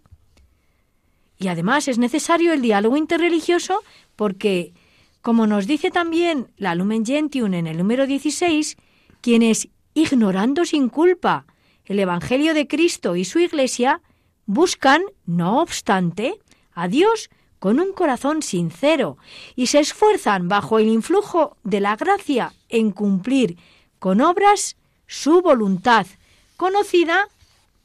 Y 1.38 1.50
además 1.50 1.90
es 1.90 1.98
necesario 1.98 2.54
el 2.54 2.62
diálogo 2.62 2.96
interreligioso 2.96 3.84
porque, 4.16 4.74
como 5.22 5.46
nos 5.46 5.68
dice 5.68 5.92
también 5.92 6.54
la 6.56 6.74
Lumen 6.74 7.06
Gentium 7.06 7.54
en 7.54 7.68
el 7.68 7.78
número 7.78 8.08
16, 8.08 8.78
quienes, 9.20 9.68
ignorando 9.94 10.64
sin 10.64 10.88
culpa 10.88 11.46
el 11.84 12.00
Evangelio 12.00 12.54
de 12.54 12.66
Cristo 12.66 13.18
y 13.18 13.26
su 13.26 13.40
Iglesia, 13.40 14.02
Buscan, 14.46 15.04
no 15.26 15.62
obstante, 15.62 16.40
a 16.74 16.88
Dios 16.88 17.30
con 17.60 17.80
un 17.80 17.94
corazón 17.94 18.42
sincero 18.42 19.18
y 19.56 19.68
se 19.68 19.80
esfuerzan 19.80 20.48
bajo 20.48 20.78
el 20.78 20.88
influjo 20.88 21.58
de 21.64 21.80
la 21.80 21.96
gracia 21.96 22.54
en 22.70 22.92
cumplir 22.92 23.58
con 23.98 24.22
obras 24.22 24.78
su 25.08 25.42
voluntad, 25.42 26.06
conocida 26.58 27.28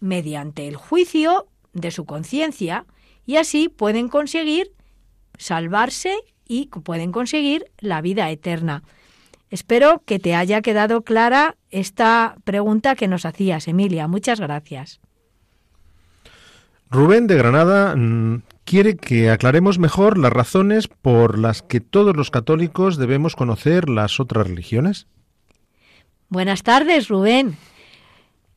mediante 0.00 0.68
el 0.68 0.76
juicio 0.76 1.46
de 1.72 1.90
su 1.90 2.04
conciencia, 2.04 2.84
y 3.26 3.36
así 3.36 3.68
pueden 3.68 4.08
conseguir 4.08 4.72
salvarse 5.38 6.16
y 6.46 6.66
pueden 6.66 7.12
conseguir 7.12 7.70
la 7.78 8.00
vida 8.00 8.30
eterna. 8.30 8.82
Espero 9.50 10.02
que 10.04 10.18
te 10.18 10.34
haya 10.34 10.62
quedado 10.62 11.02
clara 11.02 11.56
esta 11.70 12.36
pregunta 12.44 12.96
que 12.96 13.08
nos 13.08 13.24
hacías, 13.24 13.68
Emilia. 13.68 14.08
Muchas 14.08 14.40
gracias. 14.40 15.00
Rubén 16.90 17.28
de 17.28 17.36
Granada 17.36 17.94
mm, 17.94 18.42
quiere 18.64 18.96
que 18.96 19.30
aclaremos 19.30 19.78
mejor 19.78 20.18
las 20.18 20.32
razones 20.32 20.88
por 20.88 21.38
las 21.38 21.62
que 21.62 21.80
todos 21.80 22.16
los 22.16 22.32
católicos 22.32 22.96
debemos 22.96 23.36
conocer 23.36 23.88
las 23.88 24.18
otras 24.18 24.48
religiones. 24.48 25.06
Buenas 26.28 26.64
tardes, 26.64 27.08
Rubén. 27.08 27.56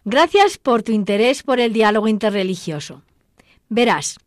Gracias 0.03 0.57
por 0.57 0.81
tu 0.81 0.91
interés 0.91 1.43
por 1.43 1.59
el 1.59 1.73
diálogo 1.73 2.07
interreligioso. 2.07 3.03
Verás, 3.69 4.17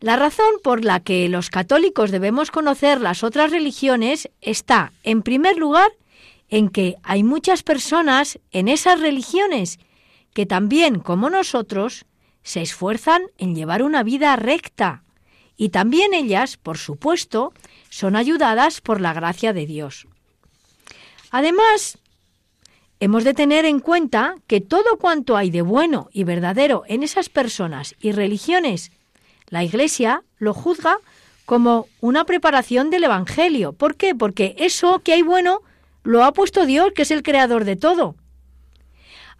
la 0.00 0.16
razón 0.16 0.52
por 0.62 0.84
la 0.84 1.00
que 1.00 1.28
los 1.30 1.48
católicos 1.48 2.10
debemos 2.10 2.50
conocer 2.50 3.00
las 3.00 3.24
otras 3.24 3.50
religiones 3.50 4.28
está, 4.42 4.92
en 5.02 5.22
primer 5.22 5.56
lugar, 5.56 5.90
en 6.50 6.68
que 6.68 6.96
hay 7.02 7.22
muchas 7.22 7.62
personas 7.62 8.38
en 8.52 8.68
esas 8.68 9.00
religiones 9.00 9.78
que 10.34 10.46
también, 10.46 11.00
como 11.00 11.30
nosotros, 11.30 12.04
se 12.42 12.62
esfuerzan 12.62 13.22
en 13.38 13.54
llevar 13.54 13.82
una 13.82 14.02
vida 14.02 14.34
recta 14.36 15.02
y 15.56 15.68
también 15.68 16.14
ellas, 16.14 16.56
por 16.56 16.78
supuesto, 16.78 17.52
son 17.90 18.16
ayudadas 18.16 18.80
por 18.80 19.00
la 19.00 19.12
gracia 19.12 19.52
de 19.52 19.66
Dios. 19.66 20.06
Además, 21.30 21.98
hemos 22.98 23.24
de 23.24 23.34
tener 23.34 23.64
en 23.64 23.80
cuenta 23.80 24.36
que 24.46 24.60
todo 24.60 24.96
cuanto 24.98 25.36
hay 25.36 25.50
de 25.50 25.62
bueno 25.62 26.08
y 26.12 26.24
verdadero 26.24 26.84
en 26.86 27.02
esas 27.02 27.28
personas 27.28 27.94
y 28.00 28.12
religiones, 28.12 28.90
la 29.48 29.62
Iglesia 29.62 30.22
lo 30.38 30.54
juzga 30.54 30.98
como 31.44 31.88
una 32.00 32.24
preparación 32.24 32.90
del 32.90 33.04
Evangelio. 33.04 33.72
¿Por 33.72 33.96
qué? 33.96 34.14
Porque 34.14 34.54
eso 34.58 35.00
que 35.00 35.12
hay 35.12 35.22
bueno 35.22 35.60
lo 36.04 36.24
ha 36.24 36.32
puesto 36.32 36.64
Dios, 36.64 36.92
que 36.94 37.02
es 37.02 37.10
el 37.10 37.22
creador 37.22 37.64
de 37.64 37.76
todo. 37.76 38.14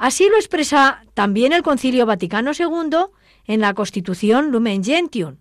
Así 0.00 0.30
lo 0.30 0.36
expresa 0.36 1.04
también 1.12 1.52
el 1.52 1.62
Concilio 1.62 2.06
Vaticano 2.06 2.52
II 2.58 3.12
en 3.44 3.60
la 3.60 3.74
Constitución 3.74 4.50
Lumen 4.50 4.82
Gentium. 4.82 5.36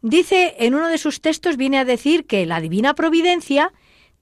Dice 0.00 0.56
en 0.60 0.74
uno 0.74 0.88
de 0.88 0.96
sus 0.96 1.20
textos 1.20 1.58
viene 1.58 1.78
a 1.78 1.84
decir 1.84 2.24
que 2.24 2.46
la 2.46 2.62
divina 2.62 2.94
providencia 2.94 3.74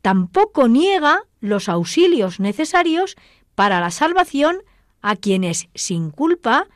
tampoco 0.02 0.66
niega 0.66 1.22
los 1.38 1.68
auxilios 1.68 2.40
necesarios 2.40 3.14
para 3.54 3.78
la 3.78 3.92
salvación 3.92 4.64
a 5.00 5.14
quienes 5.14 5.68
sin 5.76 6.10
culpa 6.10 6.66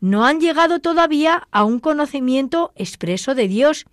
no 0.00 0.26
han 0.26 0.40
llegado 0.40 0.80
todavía 0.80 1.46
a 1.52 1.62
un 1.62 1.78
conocimiento 1.78 2.72
expreso 2.74 3.36
de 3.36 3.46
Dios 3.46 3.84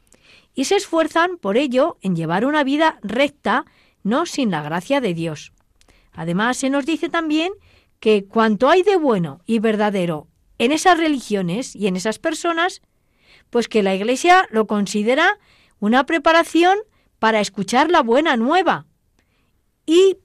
y 0.56 0.66
se 0.66 0.78
esfuerzan 0.78 1.38
por 1.38 1.56
ello 1.56 1.98
en 2.02 2.16
llevar 2.16 2.46
una 2.46 2.64
vida 2.64 2.98
recta, 3.04 3.66
no 4.02 4.26
sin 4.26 4.50
la 4.50 4.64
gracia 4.64 5.02
de 5.02 5.14
Dios. 5.14 5.54
Además, 6.14 6.58
se 6.58 6.72
nos 6.72 6.88
dice 6.88 7.10
también 7.10 7.54
que 8.04 8.26
cuanto 8.26 8.70
hay 8.70 8.84
de 8.84 8.98
bueno 8.98 9.40
y 9.46 9.60
verdadero 9.60 10.28
en 10.58 10.74
esas 10.74 10.98
religiones 10.98 11.74
y 11.74 11.88
en 11.88 11.96
esas 11.96 12.20
personas, 12.20 12.82
pues 13.50 13.70
que 13.70 13.82
la 13.82 13.96
Iglesia 13.96 14.46
lo 14.52 14.68
considera 14.68 15.40
una 15.80 16.06
preparación 16.06 16.78
para 17.18 17.40
escuchar 17.40 17.90
la 17.90 18.02
buena 18.02 18.36
nueva. 18.36 18.88
Y 19.86 20.18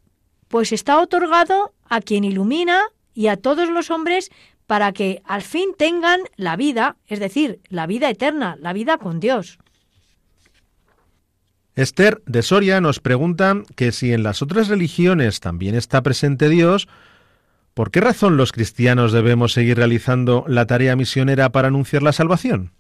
pues 0.49 0.73
está 0.73 1.01
otorgado 1.01 1.73
a 1.85 2.01
quien 2.01 2.25
ilumina 2.25 2.83
y 3.15 3.29
a 3.29 3.37
todos 3.37 3.69
los 3.69 3.93
hombres 3.93 4.31
para 4.67 4.91
que 4.91 5.23
al 5.25 5.43
fin 5.43 5.69
tengan 5.79 6.23
la 6.35 6.57
vida, 6.57 6.97
es 7.07 7.21
decir, 7.21 7.61
la 7.69 7.87
vida 7.87 8.11
eterna, 8.11 8.57
la 8.59 8.73
vida 8.73 8.99
con 8.99 9.21
Dios. 9.21 9.61
Esther 11.77 12.23
de 12.27 12.43
Soria 12.43 12.81
nos 12.81 12.99
pregunta 12.99 13.63
que 13.77 13.93
si 13.93 14.13
en 14.13 14.25
las 14.25 14.43
otras 14.43 14.67
religiones 14.67 15.39
también 15.39 15.77
está 15.77 16.03
presente 16.03 16.49
Dios, 16.49 16.89
¿por 17.79 17.93
qué 17.93 18.01
razón 18.01 18.37
los 18.37 18.51
cristianos 18.51 19.13
debemos 19.13 19.53
seguir 19.53 19.77
realizando 19.77 20.45
la 20.49 20.67
tarea 20.67 20.97
misionera 20.97 21.53
para 21.53 21.69
anunciar 21.69 22.03
la 22.03 22.13
salvación? 22.13 22.73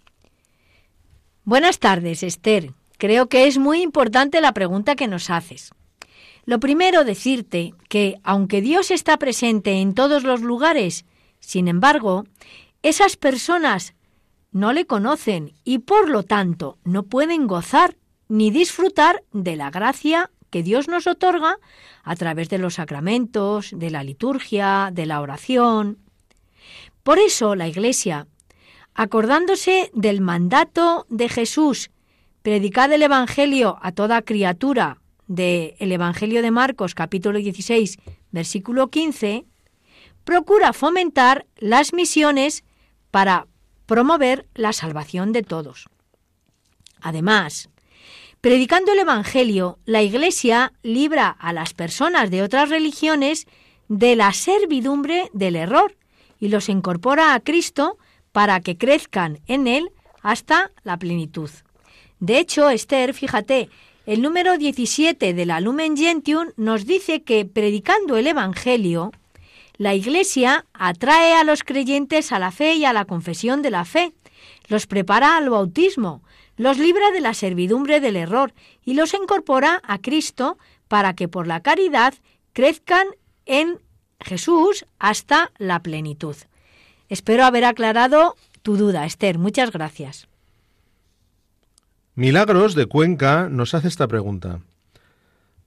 Buenas 1.45 1.79
tardes, 1.79 2.25
Esther. 2.25 2.73
Creo 2.97 3.29
que 3.29 3.47
es 3.47 3.59
muy 3.59 3.81
importante 3.81 4.41
la 4.41 4.51
pregunta 4.51 4.97
que 4.97 5.07
nos 5.07 5.31
haces. 5.31 5.71
Lo 6.47 6.59
primero, 6.59 7.05
decirte 7.05 7.75
que, 7.89 8.17
aunque 8.25 8.61
Dios 8.61 8.91
está 8.91 9.19
presente 9.19 9.75
en 9.75 9.95
todos 9.95 10.25
los 10.25 10.41
lugares, 10.41 11.05
sin 11.39 11.69
embargo, 11.69 12.25
esas 12.83 13.17
personas 13.17 13.95
no 14.51 14.73
le 14.73 14.85
conocen 14.85 15.53
y 15.63 15.79
por 15.79 16.09
lo 16.09 16.25
tanto 16.25 16.77
no 16.83 17.05
pueden 17.05 17.47
gozar 17.47 17.95
ni 18.27 18.51
disfrutar 18.51 19.23
de 19.33 19.55
la 19.55 19.71
gracia 19.71 20.33
que 20.51 20.63
Dios 20.63 20.89
nos 20.89 21.07
otorga 21.07 21.59
a 22.03 22.17
través 22.17 22.49
de 22.49 22.59
los 22.59 22.75
sacramentos, 22.75 23.71
de 23.75 23.91
la 23.91 24.03
liturgia, 24.03 24.91
de 24.93 25.07
la 25.07 25.21
oración. 25.21 25.99
Por 27.03 27.19
eso 27.19 27.55
la 27.55 27.69
Iglesia 27.69 28.27
acordándose 28.95 29.93
del 29.95 30.21
mandato 30.21 31.07
de 31.09 31.29
Jesús, 31.29 31.91
predicad 32.43 32.93
el 32.93 33.03
Evangelio 33.03 33.79
a 33.81 33.93
toda 33.93 34.23
criatura, 34.23 34.99
del 35.29 35.93
Evangelio 35.93 36.43
de 36.43 36.51
Marcos 36.51 36.95
capítulo 36.95 37.39
16, 37.39 37.99
versículo 38.33 38.89
15, 38.89 39.45
procura 40.25 40.73
fomentar 40.73 41.47
las 41.59 41.93
misiones 41.93 42.65
para 43.11 43.47
promover 43.87 44.49
la 44.55 44.73
salvación 44.73 45.33
de 45.33 45.43
todos. 45.43 45.89
Además, 47.01 47.69
predicando 48.40 48.92
el 48.92 49.01
Evangelio, 49.01 49.79
la 49.85 50.03
Iglesia 50.03 50.72
libra 50.83 51.29
a 51.29 51.53
las 51.53 51.74
personas 51.74 52.31
de 52.31 52.42
otras 52.42 52.68
religiones 52.68 53.46
de 53.88 54.16
la 54.16 54.33
servidumbre 54.33 55.31
del 55.33 55.57
error 55.57 55.96
y 56.38 56.48
los 56.48 56.68
incorpora 56.68 57.35
a 57.35 57.40
Cristo 57.40 57.98
para 58.33 58.61
que 58.61 58.77
crezcan 58.77 59.40
en 59.46 59.66
él 59.66 59.90
hasta 60.22 60.70
la 60.85 60.98
plenitud. 60.98 61.51
De 62.20 62.38
hecho, 62.38 62.70
Esther, 62.70 63.14
fíjate, 63.14 63.70
el 64.07 64.22
número 64.22 64.57
17 64.57 65.35
de 65.35 65.46
la 65.46 65.61
Lumen 65.61 65.96
Gentium 65.96 66.48
nos 66.57 66.87
dice 66.87 67.22
que 67.22 67.44
predicando 67.44 68.16
el 68.16 68.27
Evangelio, 68.27 69.12
la 69.77 69.94
Iglesia 69.94 70.64
atrae 70.72 71.35
a 71.35 71.44
los 71.44 71.62
creyentes 71.62 72.33
a 72.33 72.38
la 72.38 72.51
fe 72.51 72.74
y 72.74 72.85
a 72.85 72.92
la 72.92 73.05
confesión 73.05 73.62
de 73.62 73.70
la 73.70 73.85
fe, 73.85 74.12
los 74.68 74.87
prepara 74.87 75.37
al 75.37 75.51
bautismo, 75.51 76.22
los 76.59 76.77
libra 76.77 77.11
de 77.12 77.21
la 77.21 77.33
servidumbre 77.33 78.01
del 78.01 78.16
error 78.16 78.53
y 78.85 78.94
los 78.94 79.14
incorpora 79.14 79.81
a 79.85 79.99
Cristo 79.99 80.59
para 80.88 81.14
que 81.14 81.29
por 81.29 81.47
la 81.47 81.62
caridad 81.62 82.14
crezcan 82.53 83.07
en 83.47 83.79
Jesús 84.21 84.85
hasta 84.99 85.53
la 85.59 85.81
plenitud. 85.83 86.37
Espero 87.09 87.44
haber 87.44 87.64
aclarado 87.64 88.37
tu 88.62 88.77
duda, 88.77 89.07
Esther. 89.07 89.38
Muchas 89.38 89.71
gracias. 89.71 90.29
Milagros 92.14 92.75
de 92.75 92.87
Cuenca 92.87 93.49
nos 93.49 93.75
hace 93.75 93.88
esta 93.88 94.09
pregunta. 94.09 94.61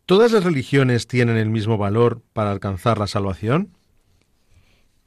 ¿Todas 0.06 0.34
las 0.34 0.44
religiones 0.44 1.08
tienen 1.08 1.38
el 1.38 1.50
mismo 1.50 1.78
valor 1.78 2.22
para 2.34 2.52
alcanzar 2.52 2.98
la 2.98 3.08
salvación? 3.08 3.70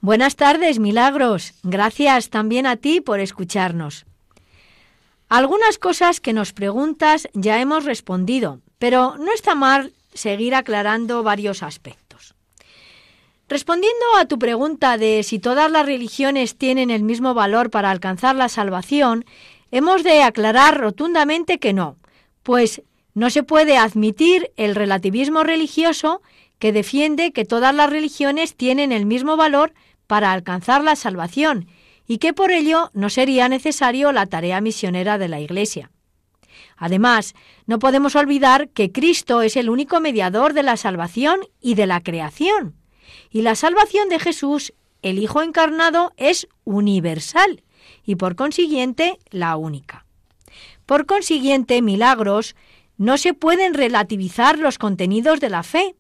Buenas 0.00 0.36
tardes, 0.36 0.78
Milagros. 0.78 1.52
Gracias 1.62 2.30
también 2.30 2.66
a 2.66 2.76
ti 2.76 3.02
por 3.02 3.20
escucharnos. 3.20 4.06
Algunas 5.28 5.78
cosas 5.78 6.20
que 6.20 6.32
nos 6.32 6.52
preguntas 6.52 7.28
ya 7.32 7.60
hemos 7.60 7.84
respondido, 7.84 8.60
pero 8.78 9.16
no 9.18 9.32
está 9.32 9.54
mal 9.54 9.92
seguir 10.12 10.54
aclarando 10.54 11.22
varios 11.22 11.62
aspectos. 11.62 12.34
Respondiendo 13.48 14.04
a 14.18 14.26
tu 14.26 14.38
pregunta 14.38 14.96
de 14.96 15.22
si 15.22 15.38
todas 15.38 15.70
las 15.70 15.86
religiones 15.86 16.56
tienen 16.56 16.90
el 16.90 17.02
mismo 17.02 17.34
valor 17.34 17.70
para 17.70 17.90
alcanzar 17.90 18.36
la 18.36 18.48
salvación, 18.48 19.24
hemos 19.70 20.02
de 20.02 20.22
aclarar 20.22 20.78
rotundamente 20.78 21.58
que 21.58 21.72
no, 21.72 21.96
pues 22.42 22.82
no 23.14 23.30
se 23.30 23.42
puede 23.42 23.76
admitir 23.76 24.52
el 24.56 24.74
relativismo 24.74 25.42
religioso 25.42 26.22
que 26.58 26.72
defiende 26.72 27.32
que 27.32 27.44
todas 27.44 27.74
las 27.74 27.90
religiones 27.90 28.54
tienen 28.54 28.92
el 28.92 29.06
mismo 29.06 29.36
valor 29.36 29.72
para 30.06 30.32
alcanzar 30.32 30.84
la 30.84 30.96
salvación 30.96 31.66
y 32.06 32.18
que 32.18 32.32
por 32.32 32.50
ello 32.50 32.90
no 32.92 33.10
sería 33.10 33.48
necesario 33.48 34.12
la 34.12 34.26
tarea 34.26 34.60
misionera 34.60 35.18
de 35.18 35.28
la 35.28 35.40
Iglesia. 35.40 35.90
Además, 36.76 37.34
no 37.66 37.78
podemos 37.78 38.16
olvidar 38.16 38.68
que 38.68 38.92
Cristo 38.92 39.42
es 39.42 39.56
el 39.56 39.70
único 39.70 40.00
mediador 40.00 40.52
de 40.52 40.62
la 40.62 40.76
salvación 40.76 41.40
y 41.60 41.74
de 41.74 41.86
la 41.86 42.00
creación 42.00 42.74
y 43.30 43.42
la 43.42 43.54
salvación 43.56 44.08
de 44.08 44.20
Jesús, 44.20 44.72
el 45.02 45.18
Hijo 45.18 45.42
encarnado, 45.42 46.12
es 46.16 46.46
universal 46.64 47.62
y 48.04 48.14
por 48.16 48.36
consiguiente 48.36 49.18
la 49.30 49.56
única. 49.56 50.06
Por 50.86 51.06
consiguiente, 51.06 51.82
milagros 51.82 52.54
no 52.96 53.18
se 53.18 53.34
pueden 53.34 53.74
relativizar 53.74 54.58
los 54.58 54.78
contenidos 54.78 55.40
de 55.40 55.50
la 55.50 55.62
fe, 55.62 55.96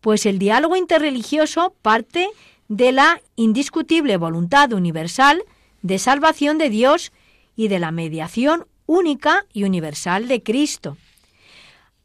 pues 0.00 0.26
el 0.26 0.40
diálogo 0.40 0.74
interreligioso 0.74 1.76
parte 1.82 2.28
de 2.72 2.90
la 2.90 3.20
indiscutible 3.36 4.16
voluntad 4.16 4.72
universal 4.72 5.44
de 5.82 5.98
salvación 5.98 6.56
de 6.56 6.70
Dios 6.70 7.12
y 7.54 7.68
de 7.68 7.78
la 7.78 7.90
mediación 7.90 8.66
única 8.86 9.44
y 9.52 9.64
universal 9.64 10.26
de 10.26 10.42
Cristo. 10.42 10.96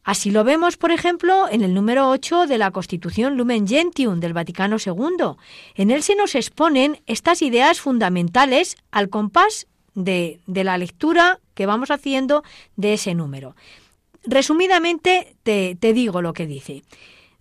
Así 0.03 0.30
lo 0.30 0.43
vemos, 0.43 0.75
por 0.75 0.91
ejemplo, 0.91 1.47
en 1.49 1.62
el 1.62 1.73
número 1.73 2.10
8 2.10 2.47
de 2.47 2.58
la 2.58 2.71
Constitución 2.71 3.38
Lumen 3.38 3.65
Gentium 3.65 4.19
del 4.19 4.34
Vaticano 4.34 4.75
II. 4.86 5.38
En 5.75 5.89
él 5.89 6.03
se 6.03 6.15
nos 6.15 6.36
exponen 6.36 7.01
estas 7.06 7.41
ideas 7.41 7.80
fundamentales 7.80 8.75
al 8.91 9.08
compás 9.08 9.67
de, 9.95 10.41
la 10.47 10.77
lectura 10.77 11.39
que 11.53 11.65
vamos 11.65 11.91
haciendo 11.91 12.43
de 12.75 12.93
ese 12.93 13.15
número. 13.15 13.56
Resumidamente 14.25 15.38
te, 15.43 15.77
te 15.80 15.93
digo 15.93 16.21
lo 16.21 16.34
que 16.34 16.45
dice. 16.45 16.84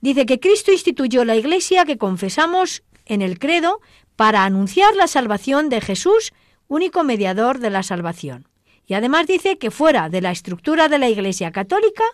Dice 0.00 0.26
que 0.26 0.38
Cristo 0.38 0.70
instituyó 0.70 1.24
la 1.24 1.34
Iglesia 1.34 1.84
que 1.84 1.98
confesamos 1.98 2.84
en 3.06 3.22
el 3.22 3.38
credo 3.38 3.80
para 4.16 4.44
anunciar 4.44 4.94
la 4.96 5.06
salvación 5.06 5.68
de 5.68 5.80
Jesús, 5.80 6.32
único 6.68 7.04
mediador 7.04 7.58
de 7.58 7.70
la 7.70 7.82
salvación. 7.82 8.48
Y 8.86 8.94
además 8.94 9.26
dice 9.26 9.58
que 9.58 9.70
fuera 9.70 10.08
de 10.08 10.20
la 10.20 10.30
estructura 10.30 10.88
de 10.88 10.98
la 10.98 11.08
Iglesia 11.08 11.50
católica 11.50 12.04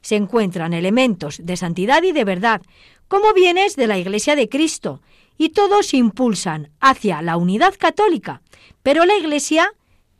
se 0.00 0.16
encuentran 0.16 0.72
elementos 0.72 1.40
de 1.42 1.56
santidad 1.56 2.02
y 2.02 2.12
de 2.12 2.24
verdad, 2.24 2.62
como 3.08 3.34
bienes 3.34 3.76
de 3.76 3.86
la 3.86 3.98
Iglesia 3.98 4.34
de 4.36 4.48
Cristo, 4.48 5.02
y 5.36 5.50
todos 5.50 5.92
impulsan 5.92 6.70
hacia 6.80 7.20
la 7.20 7.36
unidad 7.36 7.74
católica, 7.78 8.42
pero 8.82 9.04
la 9.04 9.16
Iglesia, 9.16 9.72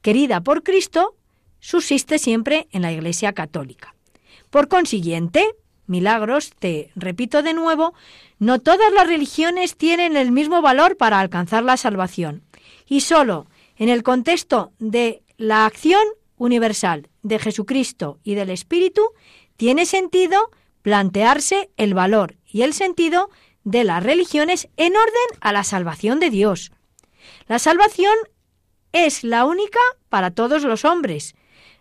querida 0.02 0.42
por 0.42 0.62
Cristo, 0.62 1.16
subsiste 1.60 2.18
siempre 2.18 2.68
en 2.72 2.82
la 2.82 2.92
Iglesia 2.92 3.32
católica. 3.32 3.94
Por 4.50 4.68
consiguiente, 4.68 5.54
Milagros, 5.92 6.50
te 6.58 6.90
repito 6.96 7.42
de 7.44 7.54
nuevo, 7.54 7.94
no 8.40 8.58
todas 8.58 8.92
las 8.92 9.06
religiones 9.06 9.76
tienen 9.76 10.16
el 10.16 10.32
mismo 10.32 10.60
valor 10.60 10.96
para 10.96 11.20
alcanzar 11.20 11.62
la 11.62 11.76
salvación. 11.76 12.42
Y 12.88 13.02
solo 13.02 13.46
en 13.76 13.88
el 13.88 14.02
contexto 14.02 14.72
de 14.80 15.22
la 15.36 15.66
acción 15.66 16.02
universal 16.36 17.08
de 17.22 17.38
Jesucristo 17.38 18.18
y 18.24 18.34
del 18.34 18.50
Espíritu 18.50 19.02
tiene 19.56 19.86
sentido 19.86 20.50
plantearse 20.82 21.70
el 21.76 21.94
valor 21.94 22.36
y 22.50 22.62
el 22.62 22.74
sentido 22.74 23.30
de 23.62 23.84
las 23.84 24.02
religiones 24.02 24.68
en 24.76 24.96
orden 24.96 25.38
a 25.40 25.52
la 25.52 25.62
salvación 25.62 26.18
de 26.18 26.30
Dios. 26.30 26.72
La 27.46 27.58
salvación 27.58 28.14
es 28.92 29.24
la 29.24 29.44
única 29.44 29.78
para 30.08 30.30
todos 30.32 30.64
los 30.64 30.84
hombres. 30.84 31.34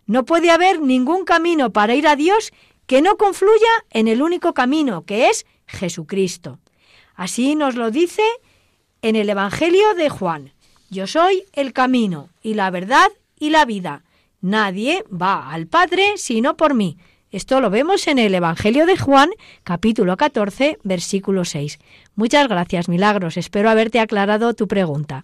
No 0.06 0.26
puede 0.26 0.52
haber 0.52 0.82
ningún 0.82 1.26
camino 1.26 1.72
para 1.72 1.96
ir 1.96 2.08
a 2.08 2.16
Dios 2.16 2.52
que 2.92 3.02
no 3.02 3.16
confluya 3.16 3.70
en 3.92 4.10
el 4.10 4.22
único 4.22 4.54
camino, 4.54 5.06
que 5.06 5.30
es 5.30 5.46
Jesucristo. 5.66 6.60
Así 7.16 7.56
nos 7.56 7.76
lo 7.76 7.90
dice 7.90 8.22
en 9.02 9.16
el 9.16 9.30
Evangelio 9.30 9.94
de 9.96 10.10
Juan. 10.10 10.52
Yo 10.90 11.08
soy 11.08 11.46
el 11.54 11.72
camino 11.72 12.28
y 12.42 12.56
la 12.56 12.70
verdad 12.70 13.08
y 13.40 13.52
la 13.52 13.64
vida. 13.64 14.04
Nadie 14.42 15.06
va 15.10 15.54
al 15.54 15.68
Padre 15.68 16.18
sino 16.18 16.58
por 16.58 16.74
mí. 16.74 16.98
Esto 17.30 17.62
lo 17.62 17.70
vemos 17.70 18.10
en 18.10 18.20
el 18.20 18.36
Evangelio 18.36 18.86
de 18.86 18.98
Juan, 18.98 19.30
capítulo 19.64 20.18
14, 20.18 20.78
versículo 20.84 21.46
6. 21.46 21.80
Muchas 22.16 22.50
gracias, 22.50 22.90
Milagros. 22.90 23.38
Espero 23.38 23.70
haberte 23.70 24.02
aclarado 24.02 24.54
tu 24.54 24.68
pregunta. 24.68 25.24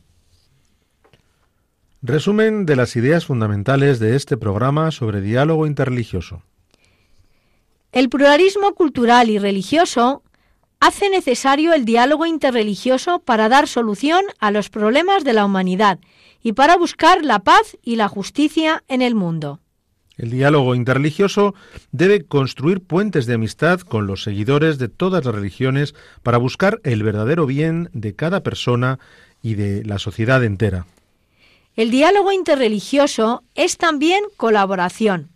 Resumen 2.02 2.66
de 2.66 2.78
las 2.78 2.96
ideas 2.96 3.26
fundamentales 3.26 4.00
de 4.00 4.16
este 4.16 4.38
programa 4.38 4.92
sobre 4.92 5.20
diálogo 5.20 5.68
interreligioso. 5.68 6.44
El 7.98 8.10
pluralismo 8.10 8.76
cultural 8.76 9.32
y 9.32 9.40
religioso 9.40 10.22
hace 10.80 11.10
necesario 11.10 11.74
el 11.74 11.84
diálogo 11.84 12.28
interreligioso 12.28 13.24
para 13.26 13.50
dar 13.50 13.68
solución 13.68 14.24
a 14.38 14.52
los 14.52 14.70
problemas 14.70 15.24
de 15.24 15.34
la 15.34 15.44
humanidad 15.44 15.98
y 16.44 16.54
para 16.54 16.78
buscar 16.78 17.26
la 17.26 17.40
paz 17.40 17.76
y 17.82 17.96
la 17.96 18.08
justicia 18.08 18.84
en 18.88 19.02
el 19.02 19.16
mundo. 19.16 19.62
El 20.16 20.30
diálogo 20.30 20.76
interreligioso 20.76 21.56
debe 21.92 22.24
construir 22.24 22.82
puentes 22.82 23.26
de 23.26 23.34
amistad 23.34 23.80
con 23.80 24.06
los 24.06 24.22
seguidores 24.22 24.78
de 24.78 24.90
todas 24.90 25.26
las 25.26 25.34
religiones 25.34 25.96
para 26.22 26.38
buscar 26.38 26.80
el 26.84 27.02
verdadero 27.02 27.48
bien 27.48 27.90
de 27.94 28.14
cada 28.14 28.44
persona 28.44 29.00
y 29.42 29.56
de 29.56 29.84
la 29.84 29.98
sociedad 29.98 30.44
entera. 30.44 30.86
El 31.76 31.90
diálogo 31.90 32.32
interreligioso 32.32 33.42
es 33.56 33.78
también 33.78 34.24
colaboración. 34.38 35.32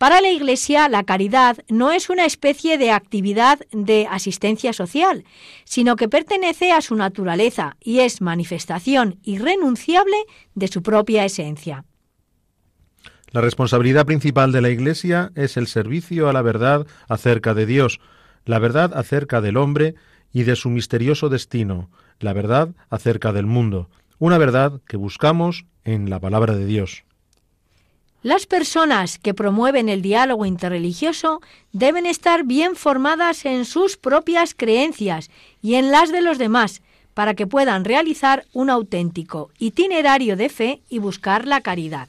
Para 0.00 0.22
la 0.22 0.30
Iglesia, 0.30 0.88
la 0.88 1.04
caridad 1.04 1.58
no 1.68 1.92
es 1.92 2.08
una 2.08 2.24
especie 2.24 2.78
de 2.78 2.90
actividad 2.90 3.58
de 3.70 4.06
asistencia 4.10 4.72
social, 4.72 5.24
sino 5.64 5.96
que 5.96 6.08
pertenece 6.08 6.72
a 6.72 6.80
su 6.80 6.94
naturaleza 6.94 7.76
y 7.82 7.98
es 7.98 8.22
manifestación 8.22 9.18
irrenunciable 9.24 10.16
de 10.54 10.68
su 10.68 10.82
propia 10.82 11.26
esencia. 11.26 11.84
La 13.30 13.42
responsabilidad 13.42 14.06
principal 14.06 14.52
de 14.52 14.62
la 14.62 14.70
Iglesia 14.70 15.32
es 15.34 15.58
el 15.58 15.66
servicio 15.66 16.30
a 16.30 16.32
la 16.32 16.40
verdad 16.40 16.86
acerca 17.06 17.52
de 17.52 17.66
Dios, 17.66 18.00
la 18.46 18.58
verdad 18.58 18.92
acerca 18.94 19.42
del 19.42 19.58
hombre 19.58 19.96
y 20.32 20.44
de 20.44 20.56
su 20.56 20.70
misterioso 20.70 21.28
destino, 21.28 21.90
la 22.20 22.32
verdad 22.32 22.70
acerca 22.88 23.34
del 23.34 23.44
mundo, 23.44 23.90
una 24.18 24.38
verdad 24.38 24.80
que 24.88 24.96
buscamos 24.96 25.66
en 25.84 26.08
la 26.08 26.20
palabra 26.20 26.56
de 26.56 26.64
Dios. 26.64 27.04
Las 28.22 28.44
personas 28.44 29.18
que 29.18 29.32
promueven 29.32 29.88
el 29.88 30.02
diálogo 30.02 30.44
interreligioso 30.44 31.40
deben 31.72 32.04
estar 32.04 32.44
bien 32.44 32.76
formadas 32.76 33.46
en 33.46 33.64
sus 33.64 33.96
propias 33.96 34.54
creencias 34.54 35.30
y 35.62 35.74
en 35.76 35.90
las 35.90 36.12
de 36.12 36.20
los 36.20 36.36
demás, 36.36 36.82
para 37.14 37.34
que 37.34 37.46
puedan 37.46 37.84
realizar 37.84 38.44
un 38.52 38.68
auténtico 38.68 39.50
itinerario 39.58 40.36
de 40.36 40.50
fe 40.50 40.82
y 40.90 40.98
buscar 40.98 41.46
la 41.46 41.62
caridad. 41.62 42.08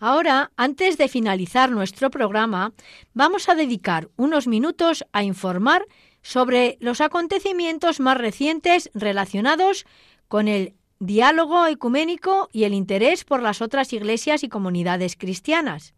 Ahora, 0.00 0.50
antes 0.56 0.98
de 0.98 1.08
finalizar 1.08 1.70
nuestro 1.70 2.10
programa, 2.10 2.74
vamos 3.14 3.48
a 3.48 3.54
dedicar 3.54 4.10
unos 4.16 4.46
minutos 4.46 5.06
a 5.12 5.22
informar 5.22 5.86
sobre 6.20 6.76
los 6.80 7.00
acontecimientos 7.00 8.00
más 8.00 8.18
recientes 8.18 8.90
relacionados 8.92 9.86
con 10.28 10.48
el 10.48 10.74
diálogo 10.98 11.66
ecuménico 11.66 12.48
y 12.52 12.64
el 12.64 12.74
interés 12.74 13.24
por 13.24 13.42
las 13.42 13.62
otras 13.62 13.92
iglesias 13.92 14.42
y 14.42 14.48
comunidades 14.48 15.16
cristianas, 15.16 15.94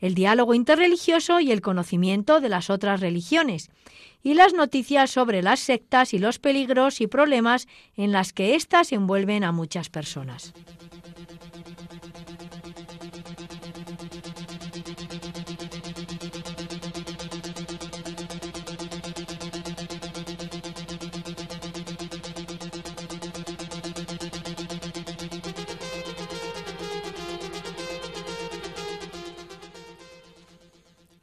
el 0.00 0.14
diálogo 0.14 0.54
interreligioso 0.54 1.40
y 1.40 1.52
el 1.52 1.60
conocimiento 1.60 2.40
de 2.40 2.48
las 2.48 2.70
otras 2.70 3.00
religiones, 3.00 3.70
y 4.22 4.34
las 4.34 4.52
noticias 4.52 5.10
sobre 5.10 5.42
las 5.42 5.60
sectas 5.60 6.12
y 6.14 6.18
los 6.18 6.38
peligros 6.38 7.00
y 7.00 7.06
problemas 7.06 7.66
en 7.96 8.12
las 8.12 8.32
que 8.32 8.54
éstas 8.54 8.92
envuelven 8.92 9.44
a 9.44 9.52
muchas 9.52 9.88
personas. 9.88 10.52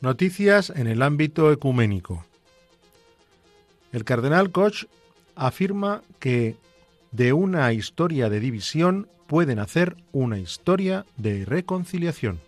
Noticias 0.05 0.69
en 0.69 0.85
el 0.85 1.01
ámbito 1.01 1.51
ecuménico. 1.51 2.23
El 3.91 4.03
cardenal 4.03 4.51
Koch 4.51 4.85
afirma 5.35 6.03
que 6.19 6.57
de 7.11 7.33
una 7.33 7.73
historia 7.73 8.29
de 8.29 8.39
división 8.39 9.07
pueden 9.25 9.57
hacer 9.57 9.97
una 10.11 10.37
historia 10.37 11.07
de 11.17 11.43
reconciliación. 11.43 12.39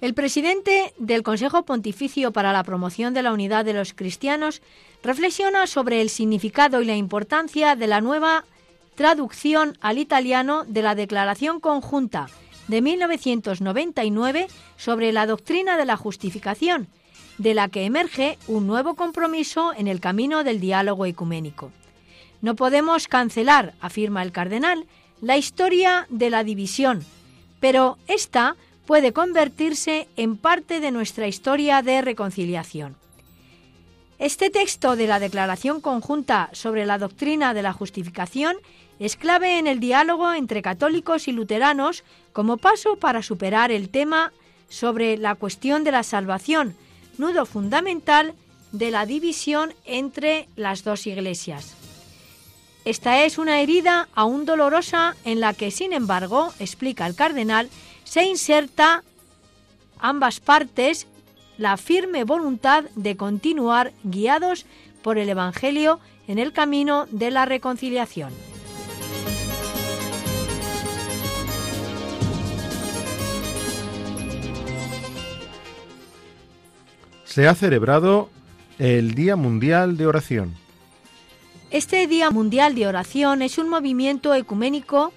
El 0.00 0.14
presidente 0.14 0.94
del 0.96 1.22
Consejo 1.22 1.66
Pontificio 1.66 2.32
para 2.32 2.54
la 2.54 2.64
Promoción 2.64 3.12
de 3.12 3.22
la 3.22 3.34
Unidad 3.34 3.66
de 3.66 3.74
los 3.74 3.92
Cristianos 3.92 4.62
reflexiona 5.02 5.66
sobre 5.66 6.00
el 6.00 6.08
significado 6.08 6.80
y 6.80 6.86
la 6.86 6.96
importancia 6.96 7.76
de 7.76 7.86
la 7.86 8.00
nueva 8.00 8.46
traducción 8.94 9.76
al 9.82 9.98
italiano 9.98 10.64
de 10.64 10.80
la 10.80 10.94
Declaración 10.94 11.60
Conjunta 11.60 12.28
de 12.68 12.82
1999 12.82 14.46
sobre 14.76 15.12
la 15.12 15.26
doctrina 15.26 15.76
de 15.76 15.84
la 15.84 15.96
justificación, 15.96 16.88
de 17.38 17.54
la 17.54 17.68
que 17.68 17.84
emerge 17.84 18.38
un 18.46 18.66
nuevo 18.66 18.94
compromiso 18.94 19.72
en 19.76 19.88
el 19.88 20.00
camino 20.00 20.44
del 20.44 20.60
diálogo 20.60 21.06
ecuménico. 21.06 21.72
No 22.42 22.54
podemos 22.54 23.08
cancelar, 23.08 23.74
afirma 23.80 24.22
el 24.22 24.32
cardenal, 24.32 24.86
la 25.20 25.36
historia 25.36 26.06
de 26.10 26.30
la 26.30 26.44
división, 26.44 27.04
pero 27.60 27.98
esta 28.06 28.56
puede 28.86 29.12
convertirse 29.12 30.08
en 30.16 30.36
parte 30.36 30.80
de 30.80 30.90
nuestra 30.90 31.26
historia 31.26 31.82
de 31.82 32.02
reconciliación. 32.02 32.96
Este 34.18 34.50
texto 34.50 34.94
de 34.94 35.06
la 35.06 35.18
Declaración 35.18 35.80
Conjunta 35.80 36.50
sobre 36.52 36.86
la 36.86 36.98
Doctrina 36.98 37.52
de 37.52 37.62
la 37.62 37.72
Justificación 37.72 38.56
es 38.98 39.16
clave 39.16 39.58
en 39.58 39.66
el 39.66 39.80
diálogo 39.80 40.32
entre 40.32 40.62
católicos 40.62 41.28
y 41.28 41.32
luteranos 41.32 42.04
como 42.32 42.56
paso 42.56 42.96
para 42.96 43.22
superar 43.22 43.72
el 43.72 43.88
tema 43.88 44.32
sobre 44.68 45.16
la 45.16 45.34
cuestión 45.34 45.84
de 45.84 45.92
la 45.92 46.02
salvación, 46.02 46.74
nudo 47.18 47.46
fundamental 47.46 48.34
de 48.72 48.90
la 48.90 49.06
división 49.06 49.72
entre 49.84 50.48
las 50.56 50.84
dos 50.84 51.06
iglesias. 51.06 51.74
Esta 52.84 53.22
es 53.24 53.38
una 53.38 53.60
herida 53.60 54.08
aún 54.14 54.44
dolorosa 54.44 55.16
en 55.24 55.40
la 55.40 55.54
que, 55.54 55.70
sin 55.70 55.92
embargo, 55.92 56.52
explica 56.58 57.06
el 57.06 57.14
cardenal, 57.14 57.70
se 58.04 58.24
inserta 58.24 59.02
ambas 59.98 60.40
partes 60.40 61.06
la 61.56 61.76
firme 61.76 62.24
voluntad 62.24 62.84
de 62.94 63.16
continuar 63.16 63.92
guiados 64.02 64.66
por 65.02 65.18
el 65.18 65.28
Evangelio 65.28 66.00
en 66.26 66.38
el 66.38 66.52
camino 66.52 67.06
de 67.10 67.30
la 67.30 67.44
reconciliación. 67.44 68.53
Se 77.34 77.48
ha 77.48 77.56
celebrado 77.56 78.30
el 78.78 79.16
Día 79.16 79.34
Mundial 79.34 79.96
de 79.96 80.06
Oración. 80.06 80.54
Este 81.72 82.06
Día 82.06 82.30
Mundial 82.30 82.76
de 82.76 82.86
Oración 82.86 83.42
es 83.42 83.58
un 83.58 83.68
movimiento 83.68 84.34
ecuménico 84.34 85.12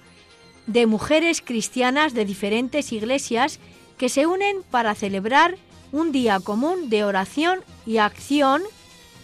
de 0.65 0.87
mujeres 0.87 1.43
cristianas 1.45 2.15
de 2.15 2.25
diferentes 2.25 2.91
iglesias 2.91 3.59
que 3.99 4.09
se 4.09 4.25
unen 4.25 4.63
para 4.71 4.95
celebrar 4.95 5.57
un 5.91 6.11
día 6.11 6.39
común 6.39 6.89
de 6.89 7.03
oración 7.03 7.59
y 7.85 7.97
acción 7.97 8.63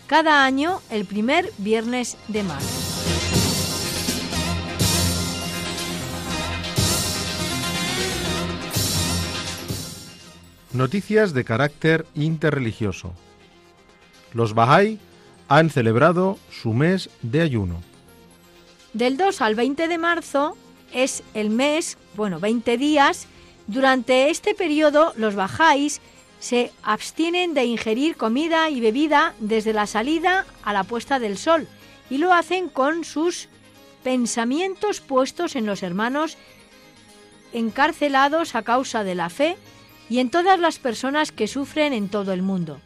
cada 0.05 0.45
año 0.45 0.79
el 0.91 1.05
primer 1.05 1.51
viernes 1.57 2.15
de 2.27 2.43
marzo. 2.43 2.92
Noticias 10.73 11.35
de 11.35 11.45
carácter 11.45 12.07
interreligioso. 12.15 13.13
Los 14.33 14.55
Bahá'í 14.55 14.97
han 15.47 15.69
celebrado 15.69 16.39
su 16.49 16.73
mes 16.73 17.11
de 17.21 17.41
ayuno. 17.41 17.79
Del 18.93 19.15
2 19.15 19.41
al 19.41 19.53
20 19.53 19.87
de 19.87 19.97
marzo 19.99 20.57
es 20.91 21.21
el 21.35 21.51
mes, 21.51 21.99
bueno, 22.15 22.39
20 22.39 22.79
días. 22.79 23.27
Durante 23.67 24.31
este 24.31 24.55
periodo 24.55 25.13
los 25.15 25.35
Bahá'ís 25.35 26.01
se 26.39 26.71
abstienen 26.81 27.53
de 27.53 27.65
ingerir 27.65 28.17
comida 28.17 28.71
y 28.71 28.81
bebida 28.81 29.35
desde 29.39 29.73
la 29.73 29.85
salida 29.85 30.47
a 30.63 30.73
la 30.73 30.83
puesta 30.83 31.19
del 31.19 31.37
sol 31.37 31.67
y 32.09 32.17
lo 32.17 32.33
hacen 32.33 32.67
con 32.67 33.03
sus 33.03 33.47
pensamientos 34.03 35.01
puestos 35.01 35.55
en 35.55 35.67
los 35.67 35.83
hermanos 35.83 36.35
encarcelados 37.53 38.55
a 38.55 38.63
causa 38.63 39.03
de 39.03 39.13
la 39.13 39.29
fe 39.29 39.55
y 40.13 40.19
en 40.19 40.29
todas 40.29 40.59
las 40.59 40.77
personas 40.77 41.31
que 41.31 41.47
sufren 41.47 41.91
en 41.91 42.07
todo 42.07 42.33
el 42.33 42.43
mundo. 42.43 42.79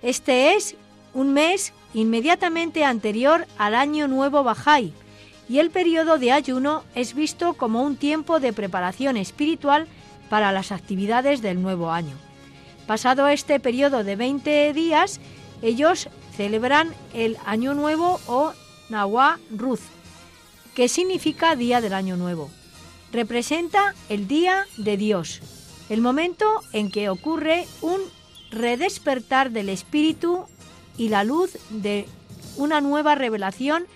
Este 0.00 0.54
es 0.54 0.74
un 1.12 1.34
mes 1.34 1.74
inmediatamente 1.92 2.82
anterior 2.82 3.46
al 3.58 3.74
Año 3.74 4.08
Nuevo 4.08 4.42
Bajay 4.42 4.94
y 5.50 5.58
el 5.58 5.70
periodo 5.70 6.16
de 6.16 6.32
ayuno 6.32 6.82
es 6.94 7.12
visto 7.12 7.52
como 7.52 7.82
un 7.82 7.96
tiempo 7.96 8.40
de 8.40 8.54
preparación 8.54 9.18
espiritual 9.18 9.86
para 10.30 10.50
las 10.50 10.72
actividades 10.72 11.42
del 11.42 11.60
nuevo 11.60 11.90
año. 11.90 12.16
Pasado 12.86 13.28
este 13.28 13.60
periodo 13.60 14.02
de 14.02 14.16
20 14.16 14.72
días, 14.72 15.20
ellos 15.60 16.08
celebran 16.38 16.94
el 17.12 17.36
Año 17.44 17.74
Nuevo 17.74 18.18
o 18.26 18.54
Nawa 18.88 19.38
Ruz, 19.54 19.82
que 20.74 20.88
significa 20.88 21.54
Día 21.54 21.82
del 21.82 21.92
Año 21.92 22.16
Nuevo. 22.16 22.50
Representa 23.12 23.94
el 24.08 24.26
Día 24.26 24.64
de 24.78 24.96
Dios, 24.96 25.42
el 25.88 26.00
momento 26.00 26.46
en 26.72 26.90
que 26.90 27.08
ocurre 27.08 27.66
un 27.80 28.00
redespertar 28.50 29.50
del 29.50 29.68
espíritu 29.68 30.46
y 30.96 31.08
la 31.08 31.24
luz 31.24 31.58
de 31.70 32.06
una 32.56 32.80
nueva 32.80 33.14
revelación 33.14 33.86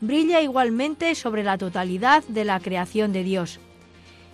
brilla 0.00 0.40
igualmente 0.40 1.14
sobre 1.14 1.42
la 1.42 1.58
totalidad 1.58 2.24
de 2.24 2.44
la 2.44 2.60
creación 2.60 3.12
de 3.12 3.24
Dios. 3.24 3.60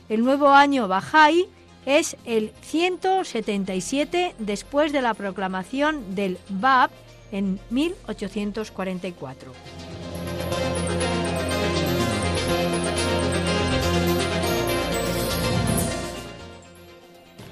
El 0.08 0.24
nuevo 0.24 0.50
año 0.50 0.88
Bahá'í 0.88 1.46
es 1.86 2.16
el 2.24 2.52
177 2.62 4.34
después 4.38 4.92
de 4.92 5.02
la 5.02 5.14
proclamación 5.14 6.14
del 6.14 6.38
Bab 6.48 6.90
en 7.32 7.58
1844. 7.70 9.52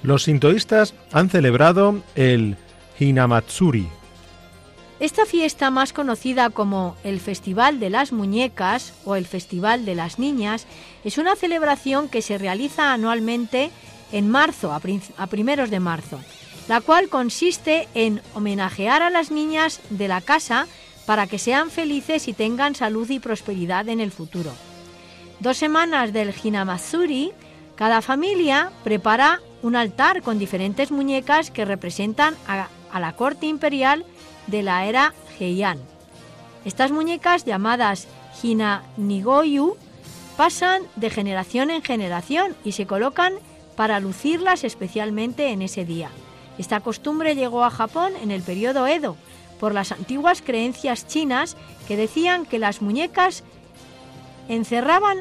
Los 0.03 0.25
sintoístas 0.25 0.95
han 1.13 1.29
celebrado 1.29 2.03
el 2.15 2.57
Hinamatsuri. 2.99 3.89
Esta 4.99 5.25
fiesta 5.25 5.71
más 5.71 5.93
conocida 5.93 6.51
como 6.51 6.97
el 7.05 7.21
Festival 7.21 7.81
de 7.81 7.89
las 7.89 8.13
Muñecas 8.13 8.93
o 9.05 9.17
el 9.17 9.27
Festival 9.27 9.85
de 9.87 9.95
las 9.95 10.19
Niñas 10.19 10.67
es 11.05 11.17
una 11.17 11.37
celebración 11.37 12.09
que 12.09 12.21
se 12.21 12.37
realiza 12.37 12.93
anualmente 12.93 13.71
en 14.13 14.29
marzo, 14.29 14.73
a, 14.73 14.81
a 15.17 15.27
primeros 15.27 15.71
de 15.71 15.81
marzo, 15.81 16.21
la 16.69 16.81
cual 16.81 17.09
consiste 17.09 17.89
en 17.95 18.21
homenajear 18.35 19.03
a 19.03 19.11
las 19.11 19.31
niñas 19.31 19.81
de 19.89 20.09
la 20.09 20.21
casa 20.21 20.67
para 21.07 21.27
que 21.27 21.39
sean 21.39 21.71
felices 21.71 22.29
y 22.29 22.35
tengan 22.35 22.75
salud 22.75 23.09
y 23.09 23.21
prosperidad 23.21 23.89
en 23.89 24.01
el 24.01 24.13
futuro. 24.13 24.53
Dos 25.41 25.57
semanas 25.57 26.13
del 26.13 26.35
Hinamatsuri, 26.45 27.33
cada 27.75 28.03
familia 28.03 28.71
prepara 28.85 29.41
un 29.63 29.77
altar 29.77 30.23
con 30.23 30.39
diferentes 30.39 30.91
muñecas 30.91 31.51
que 31.51 31.65
representan 31.65 32.35
a, 32.47 32.69
la 32.99 33.13
corte 33.13 33.47
imperial 33.47 34.05
de 34.47 34.63
la 34.63 34.87
era 34.87 35.15
Heian. 35.39 35.79
Estas 36.65 36.91
muñecas 36.91 37.45
llamadas 37.45 38.09
Hina 38.43 38.83
Nigoyu 38.97 39.77
pasan 40.37 40.83
de 40.97 41.11
generación 41.11 41.71
en 41.71 41.83
generación 41.83 42.57
y 42.65 42.73
se 42.73 42.87
colocan 42.87 43.35
para 43.77 44.01
lucirlas 44.01 44.65
especialmente 44.65 45.51
en 45.51 45.63
ese 45.63 45.85
día. 45.85 46.11
Esta 46.59 46.81
costumbre 46.81 47.35
llegó 47.35 47.65
a 47.65 47.71
Japón 47.71 48.13
en 48.23 48.31
el 48.31 48.43
periodo 48.43 48.87
Edo 48.87 49.17
por 49.59 49.75
las 49.75 49.93
antiguas 49.93 50.43
creencias 50.43 51.07
chinas 51.07 51.57
que 51.87 51.97
decían 51.97 52.47
que 52.47 52.59
las 52.59 52.83
muñecas 52.83 53.45
encerraban 54.49 55.19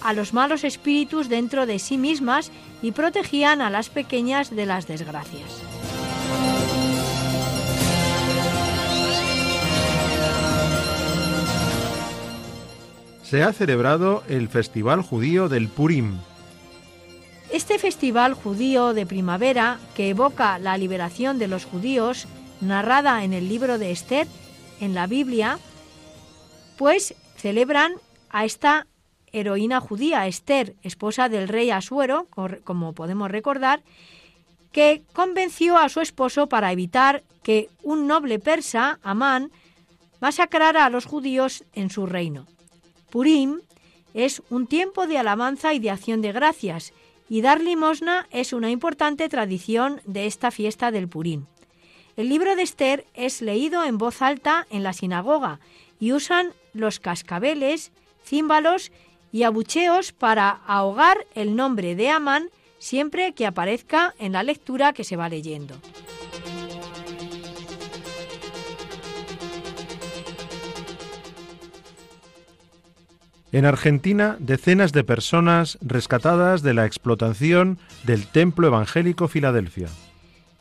a 0.00 0.12
los 0.12 0.32
malos 0.32 0.64
espíritus 0.64 1.28
dentro 1.28 1.66
de 1.66 1.78
sí 1.78 1.98
mismas 1.98 2.50
y 2.82 2.92
protegían 2.92 3.60
a 3.60 3.70
las 3.70 3.88
pequeñas 3.88 4.54
de 4.54 4.66
las 4.66 4.86
desgracias. 4.86 5.62
Se 13.22 13.42
ha 13.42 13.52
celebrado 13.52 14.22
el 14.28 14.48
Festival 14.48 15.02
Judío 15.02 15.48
del 15.48 15.68
Purim. 15.68 16.18
Este 17.50 17.78
festival 17.78 18.34
judío 18.34 18.94
de 18.94 19.04
primavera, 19.04 19.80
que 19.96 20.10
evoca 20.10 20.58
la 20.60 20.78
liberación 20.78 21.38
de 21.38 21.48
los 21.48 21.64
judíos, 21.64 22.28
narrada 22.60 23.24
en 23.24 23.32
el 23.32 23.48
libro 23.48 23.78
de 23.78 23.90
Esther, 23.90 24.28
en 24.80 24.94
la 24.94 25.08
Biblia, 25.08 25.58
pues 26.76 27.14
celebran 27.36 27.94
a 28.30 28.44
esta 28.44 28.86
heroína 29.40 29.80
judía, 29.80 30.26
Esther, 30.26 30.74
esposa 30.82 31.28
del 31.28 31.48
rey 31.48 31.70
Asuero, 31.70 32.26
como 32.64 32.92
podemos 32.94 33.30
recordar, 33.30 33.82
que 34.72 35.02
convenció 35.12 35.78
a 35.78 35.88
su 35.88 36.00
esposo 36.00 36.48
para 36.48 36.72
evitar 36.72 37.22
que 37.42 37.68
un 37.82 38.06
noble 38.06 38.38
persa, 38.38 38.98
Amán, 39.02 39.50
masacrara 40.20 40.84
a 40.84 40.90
los 40.90 41.06
judíos 41.06 41.64
en 41.72 41.90
su 41.90 42.06
reino. 42.06 42.46
Purim 43.10 43.60
es 44.14 44.42
un 44.50 44.66
tiempo 44.66 45.06
de 45.06 45.18
alabanza 45.18 45.74
y 45.74 45.78
de 45.78 45.90
acción 45.90 46.22
de 46.22 46.32
gracias, 46.32 46.92
y 47.28 47.40
dar 47.40 47.60
limosna 47.60 48.26
es 48.30 48.52
una 48.52 48.70
importante 48.70 49.28
tradición 49.28 50.00
de 50.04 50.26
esta 50.26 50.50
fiesta 50.50 50.90
del 50.90 51.08
Purim. 51.08 51.46
El 52.16 52.28
libro 52.28 52.56
de 52.56 52.62
Esther 52.62 53.04
es 53.14 53.42
leído 53.42 53.84
en 53.84 53.98
voz 53.98 54.22
alta 54.22 54.66
en 54.70 54.82
la 54.82 54.92
sinagoga 54.92 55.60
y 56.00 56.12
usan 56.12 56.52
los 56.72 57.00
cascabeles, 57.00 57.92
címbalos 58.24 58.92
y 59.36 59.42
abucheos 59.42 60.12
para 60.12 60.48
ahogar 60.48 61.26
el 61.34 61.56
nombre 61.56 61.94
de 61.94 62.08
Amán 62.08 62.48
siempre 62.78 63.34
que 63.34 63.44
aparezca 63.44 64.14
en 64.18 64.32
la 64.32 64.42
lectura 64.42 64.94
que 64.94 65.04
se 65.04 65.16
va 65.16 65.28
leyendo. 65.28 65.76
En 73.52 73.66
Argentina, 73.66 74.38
decenas 74.40 74.92
de 74.92 75.04
personas 75.04 75.76
rescatadas 75.82 76.62
de 76.62 76.72
la 76.72 76.86
explotación 76.86 77.78
del 78.04 78.26
Templo 78.28 78.68
Evangélico 78.68 79.28
Filadelfia. 79.28 79.88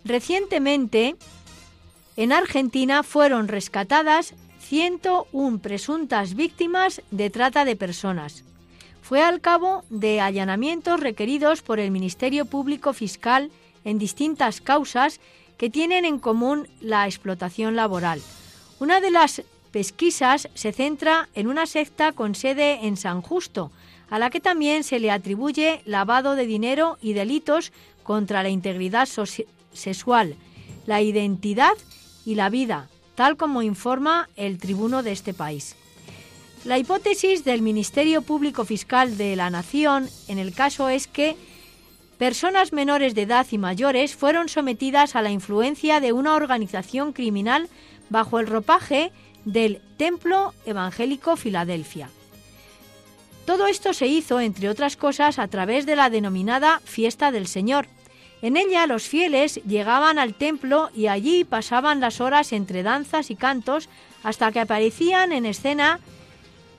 Recientemente, 0.03 1.15
en 2.17 2.34
Argentina 2.34 3.03
fueron 3.03 3.47
rescatadas 3.47 4.36
101 4.59 5.59
presuntas 5.59 6.36
víctimas 6.36 7.01
de 7.11 7.30
trata 7.30 7.63
de 7.63 7.78
personas 7.78 8.43
fue 9.06 9.22
al 9.22 9.39
cabo 9.39 9.84
de 9.91 10.20
allanamientos 10.20 10.99
requeridos 10.99 11.62
por 11.62 11.80
el 11.80 11.91
Ministerio 11.91 12.45
Público 12.45 12.91
Fiscal 12.91 13.51
en 13.84 13.99
distintas 13.99 14.62
causas 14.62 15.20
que 15.60 15.70
tienen 15.70 16.06
en 16.06 16.18
común 16.18 16.68
la 16.82 17.06
explotación 17.06 17.76
laboral. 17.76 18.20
Una 18.80 19.01
de 19.01 19.12
las 19.12 19.43
pesquisas 19.70 20.49
se 20.56 20.72
centra 20.72 21.30
en 21.36 21.45
una 21.45 21.68
secta 21.68 22.14
con 22.14 22.34
sede 22.34 22.88
en 22.88 22.97
San 22.97 23.22
Justo, 23.22 23.70
a 24.10 24.18
la 24.18 24.32
que 24.32 24.39
también 24.39 24.84
se 24.84 24.99
le 24.99 25.12
atribuye 25.12 25.84
lavado 25.86 26.34
de 26.34 26.47
dinero 26.47 26.97
y 26.99 27.14
delitos 27.14 27.74
contra 28.01 28.41
la 28.41 28.49
integridad 28.49 29.08
sexual, 29.72 30.36
la 30.88 31.03
identidad 31.03 31.74
y 32.26 32.34
la 32.34 32.49
vida, 32.49 32.89
tal 33.14 33.38
como 33.38 33.62
informa 33.62 34.30
el 34.36 34.58
tribuno 34.58 35.03
de 35.03 35.12
este 35.12 35.36
país. 35.36 35.76
La 36.66 36.80
hipótesis 36.80 37.45
del 37.45 37.61
Ministerio 37.61 38.24
Público 38.24 38.66
Fiscal 38.66 39.20
de 39.20 39.36
la 39.36 39.51
Nación 39.51 40.09
en 40.28 40.39
el 40.39 40.51
caso 40.51 40.89
es 40.89 41.05
que 41.05 41.36
personas 42.18 42.74
menores 42.74 43.13
de 43.13 43.22
edad 43.22 43.45
y 43.51 43.59
mayores 43.59 44.16
fueron 44.16 44.49
sometidas 44.49 45.16
a 45.16 45.22
la 45.22 45.30
influencia 45.30 45.99
de 45.99 46.11
una 46.11 46.34
organización 46.34 47.13
criminal 47.13 47.70
bajo 48.09 48.39
el 48.39 48.47
ropaje 48.47 49.11
del 49.45 49.80
Templo 49.97 50.55
Evangélico 50.66 51.36
Filadelfia. 51.36 52.09
Todo 53.45 53.68
esto 53.68 53.93
se 53.93 54.07
hizo, 54.07 54.39
entre 54.39 54.68
otras 54.68 54.97
cosas, 54.97 55.38
a 55.38 55.47
través 55.47 55.86
de 55.86 55.95
la 55.95 56.09
denominada 56.09 56.82
Fiesta 56.84 57.32
del 57.32 57.45
Señor. 57.45 57.86
En 58.41 58.57
ella 58.57 58.88
los 58.88 59.03
fieles 59.03 59.61
llegaban 59.68 60.18
al 60.18 60.34
templo 60.34 60.89
y 60.95 61.07
allí 61.07 61.43
pasaban 61.43 61.99
las 61.99 62.22
horas 62.22 62.53
entre 62.53 62.82
danzas 62.82 63.30
y 63.30 63.36
cantos 63.36 63.88
hasta 64.24 64.51
que 64.51 64.61
aparecían 64.61 65.32
en 65.32 65.45
escena 65.45 65.99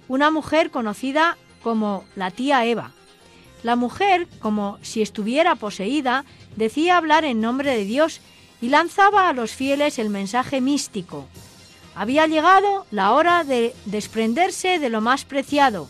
una 0.08 0.30
mujer 0.30 0.70
conocida 0.70 1.36
como 1.62 2.04
la 2.14 2.30
tía 2.30 2.64
Eva. 2.64 2.92
La 3.62 3.76
mujer, 3.76 4.28
como 4.38 4.78
si 4.82 5.02
estuviera 5.02 5.56
poseída, 5.56 6.24
decía 6.56 6.96
hablar 6.96 7.24
en 7.24 7.40
nombre 7.40 7.76
de 7.76 7.84
Dios 7.84 8.20
y 8.60 8.68
lanzaba 8.68 9.28
a 9.28 9.32
los 9.32 9.52
fieles 9.52 9.98
el 9.98 10.10
mensaje 10.10 10.60
místico. 10.60 11.26
Había 11.94 12.26
llegado 12.26 12.86
la 12.90 13.12
hora 13.12 13.42
de 13.42 13.74
desprenderse 13.86 14.78
de 14.78 14.90
lo 14.90 15.00
más 15.00 15.24
preciado, 15.24 15.88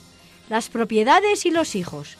las 0.49 0.69
propiedades 0.69 1.47
y 1.47 1.51
los 1.51 1.75
hijos. 1.75 2.17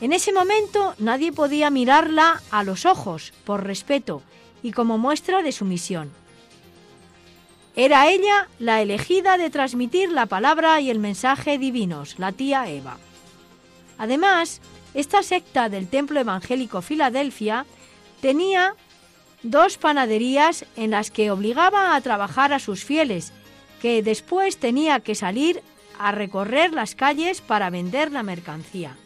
En 0.00 0.12
ese 0.12 0.32
momento 0.32 0.94
nadie 0.98 1.32
podía 1.32 1.70
mirarla 1.70 2.42
a 2.50 2.64
los 2.64 2.86
ojos 2.86 3.32
por 3.44 3.64
respeto 3.64 4.22
y 4.62 4.72
como 4.72 4.98
muestra 4.98 5.42
de 5.42 5.52
sumisión. 5.52 6.10
Era 7.74 8.10
ella 8.10 8.48
la 8.58 8.82
elegida 8.82 9.38
de 9.38 9.48
transmitir 9.48 10.12
la 10.12 10.26
palabra 10.26 10.80
y 10.80 10.90
el 10.90 10.98
mensaje 10.98 11.58
divinos, 11.58 12.18
la 12.18 12.32
tía 12.32 12.68
Eva. 12.68 12.98
Además, 13.96 14.60
esta 14.94 15.22
secta 15.22 15.68
del 15.68 15.88
Templo 15.88 16.20
Evangélico 16.20 16.82
Filadelfia 16.82 17.64
tenía 18.20 18.74
dos 19.42 19.78
panaderías 19.78 20.66
en 20.76 20.90
las 20.90 21.10
que 21.10 21.30
obligaba 21.30 21.96
a 21.96 22.00
trabajar 22.02 22.52
a 22.52 22.58
sus 22.58 22.84
fieles, 22.84 23.32
que 23.80 24.02
después 24.02 24.58
tenía 24.58 25.00
que 25.00 25.14
salir 25.14 25.62
a 25.98 26.12
recorrer 26.12 26.72
las 26.72 26.94
calles 26.94 27.40
para 27.40 27.70
vender 27.70 28.12
la 28.12 28.22
mercancía. 28.22 28.96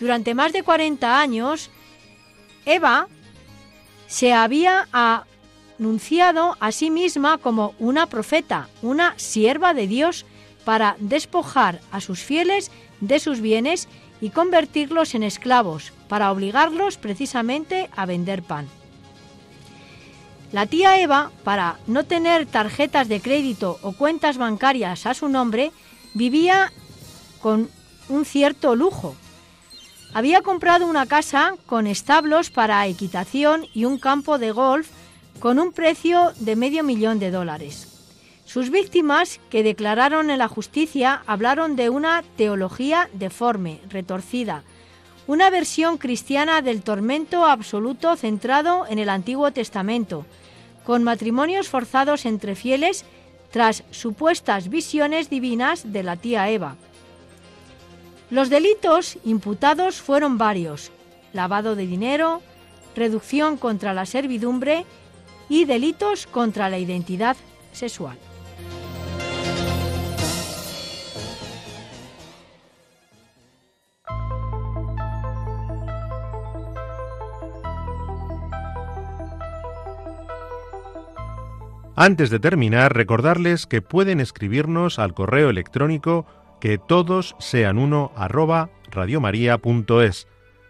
Durante 0.00 0.34
más 0.34 0.52
de 0.52 0.62
40 0.62 1.20
años, 1.20 1.70
Eva 2.66 3.08
se 4.06 4.32
había 4.32 4.88
anunciado 5.78 6.56
a 6.60 6.72
sí 6.72 6.90
misma 6.90 7.38
como 7.38 7.74
una 7.78 8.06
profeta, 8.06 8.68
una 8.82 9.14
sierva 9.16 9.74
de 9.74 9.86
Dios, 9.86 10.26
para 10.64 10.96
despojar 10.98 11.80
a 11.92 12.00
sus 12.00 12.20
fieles 12.20 12.70
de 13.00 13.18
sus 13.18 13.40
bienes 13.40 13.88
y 14.20 14.30
convertirlos 14.30 15.14
en 15.14 15.22
esclavos, 15.22 15.92
para 16.08 16.32
obligarlos 16.32 16.96
precisamente 16.96 17.90
a 17.94 18.06
vender 18.06 18.42
pan. 18.42 18.66
La 20.52 20.66
tía 20.66 21.00
Eva, 21.00 21.32
para 21.42 21.78
no 21.86 22.04
tener 22.04 22.46
tarjetas 22.46 23.08
de 23.08 23.20
crédito 23.20 23.78
o 23.82 23.92
cuentas 23.92 24.38
bancarias 24.38 25.04
a 25.04 25.14
su 25.14 25.28
nombre, 25.28 25.72
vivía 26.14 26.72
con 27.40 27.68
un 28.08 28.24
cierto 28.24 28.76
lujo. 28.76 29.16
Había 30.14 30.42
comprado 30.42 30.86
una 30.86 31.06
casa 31.06 31.54
con 31.66 31.88
establos 31.88 32.50
para 32.50 32.86
equitación 32.86 33.66
y 33.74 33.84
un 33.84 33.98
campo 33.98 34.38
de 34.38 34.52
golf 34.52 34.88
con 35.40 35.58
un 35.58 35.72
precio 35.72 36.32
de 36.40 36.56
medio 36.56 36.84
millón 36.84 37.18
de 37.18 37.30
dólares. 37.30 37.88
Sus 38.44 38.70
víctimas, 38.70 39.40
que 39.50 39.62
declararon 39.62 40.30
en 40.30 40.38
la 40.38 40.48
justicia, 40.48 41.22
hablaron 41.26 41.76
de 41.76 41.88
una 41.88 42.22
teología 42.36 43.08
deforme, 43.12 43.80
retorcida, 43.88 44.62
una 45.26 45.48
versión 45.48 45.96
cristiana 45.96 46.60
del 46.60 46.82
tormento 46.82 47.46
absoluto 47.46 48.14
centrado 48.16 48.86
en 48.86 48.98
el 48.98 49.08
Antiguo 49.08 49.50
Testamento, 49.52 50.26
con 50.84 51.02
matrimonios 51.02 51.68
forzados 51.68 52.26
entre 52.26 52.54
fieles 52.54 53.04
tras 53.50 53.84
supuestas 53.90 54.68
visiones 54.68 55.30
divinas 55.30 55.92
de 55.92 56.02
la 56.02 56.16
tía 56.16 56.50
Eva. 56.50 56.76
Los 58.30 58.50
delitos 58.50 59.16
imputados 59.24 60.00
fueron 60.02 60.36
varios, 60.38 60.90
lavado 61.32 61.76
de 61.76 61.86
dinero, 61.86 62.42
reducción 62.94 63.56
contra 63.56 63.94
la 63.94 64.06
servidumbre 64.06 64.84
y 65.54 65.64
delitos 65.66 66.26
contra 66.26 66.68
la 66.68 66.78
identidad 66.78 67.36
sexual. 67.70 68.18
Antes 81.94 82.30
de 82.30 82.40
terminar, 82.40 82.92
recordarles 82.92 83.68
que 83.68 83.80
pueden 83.80 84.18
escribirnos 84.18 84.98
al 84.98 85.14
correo 85.14 85.50
electrónico 85.50 86.26
que 86.60 86.78
todos 86.78 87.36
sean 87.38 87.78
uno 87.78 88.10
arroba 88.16 88.70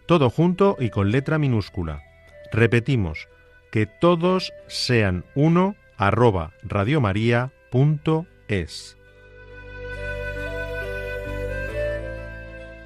todo 0.07 0.29
junto 0.29 0.77
y 0.79 0.91
con 0.91 1.11
letra 1.11 1.39
minúscula. 1.39 2.03
Repetimos, 2.53 3.29
que 3.75 3.85
todos 3.87 4.55
sean 4.69 5.25
uno 5.35 5.75
arroba 5.97 6.53
radiomaria.es. 6.63 8.97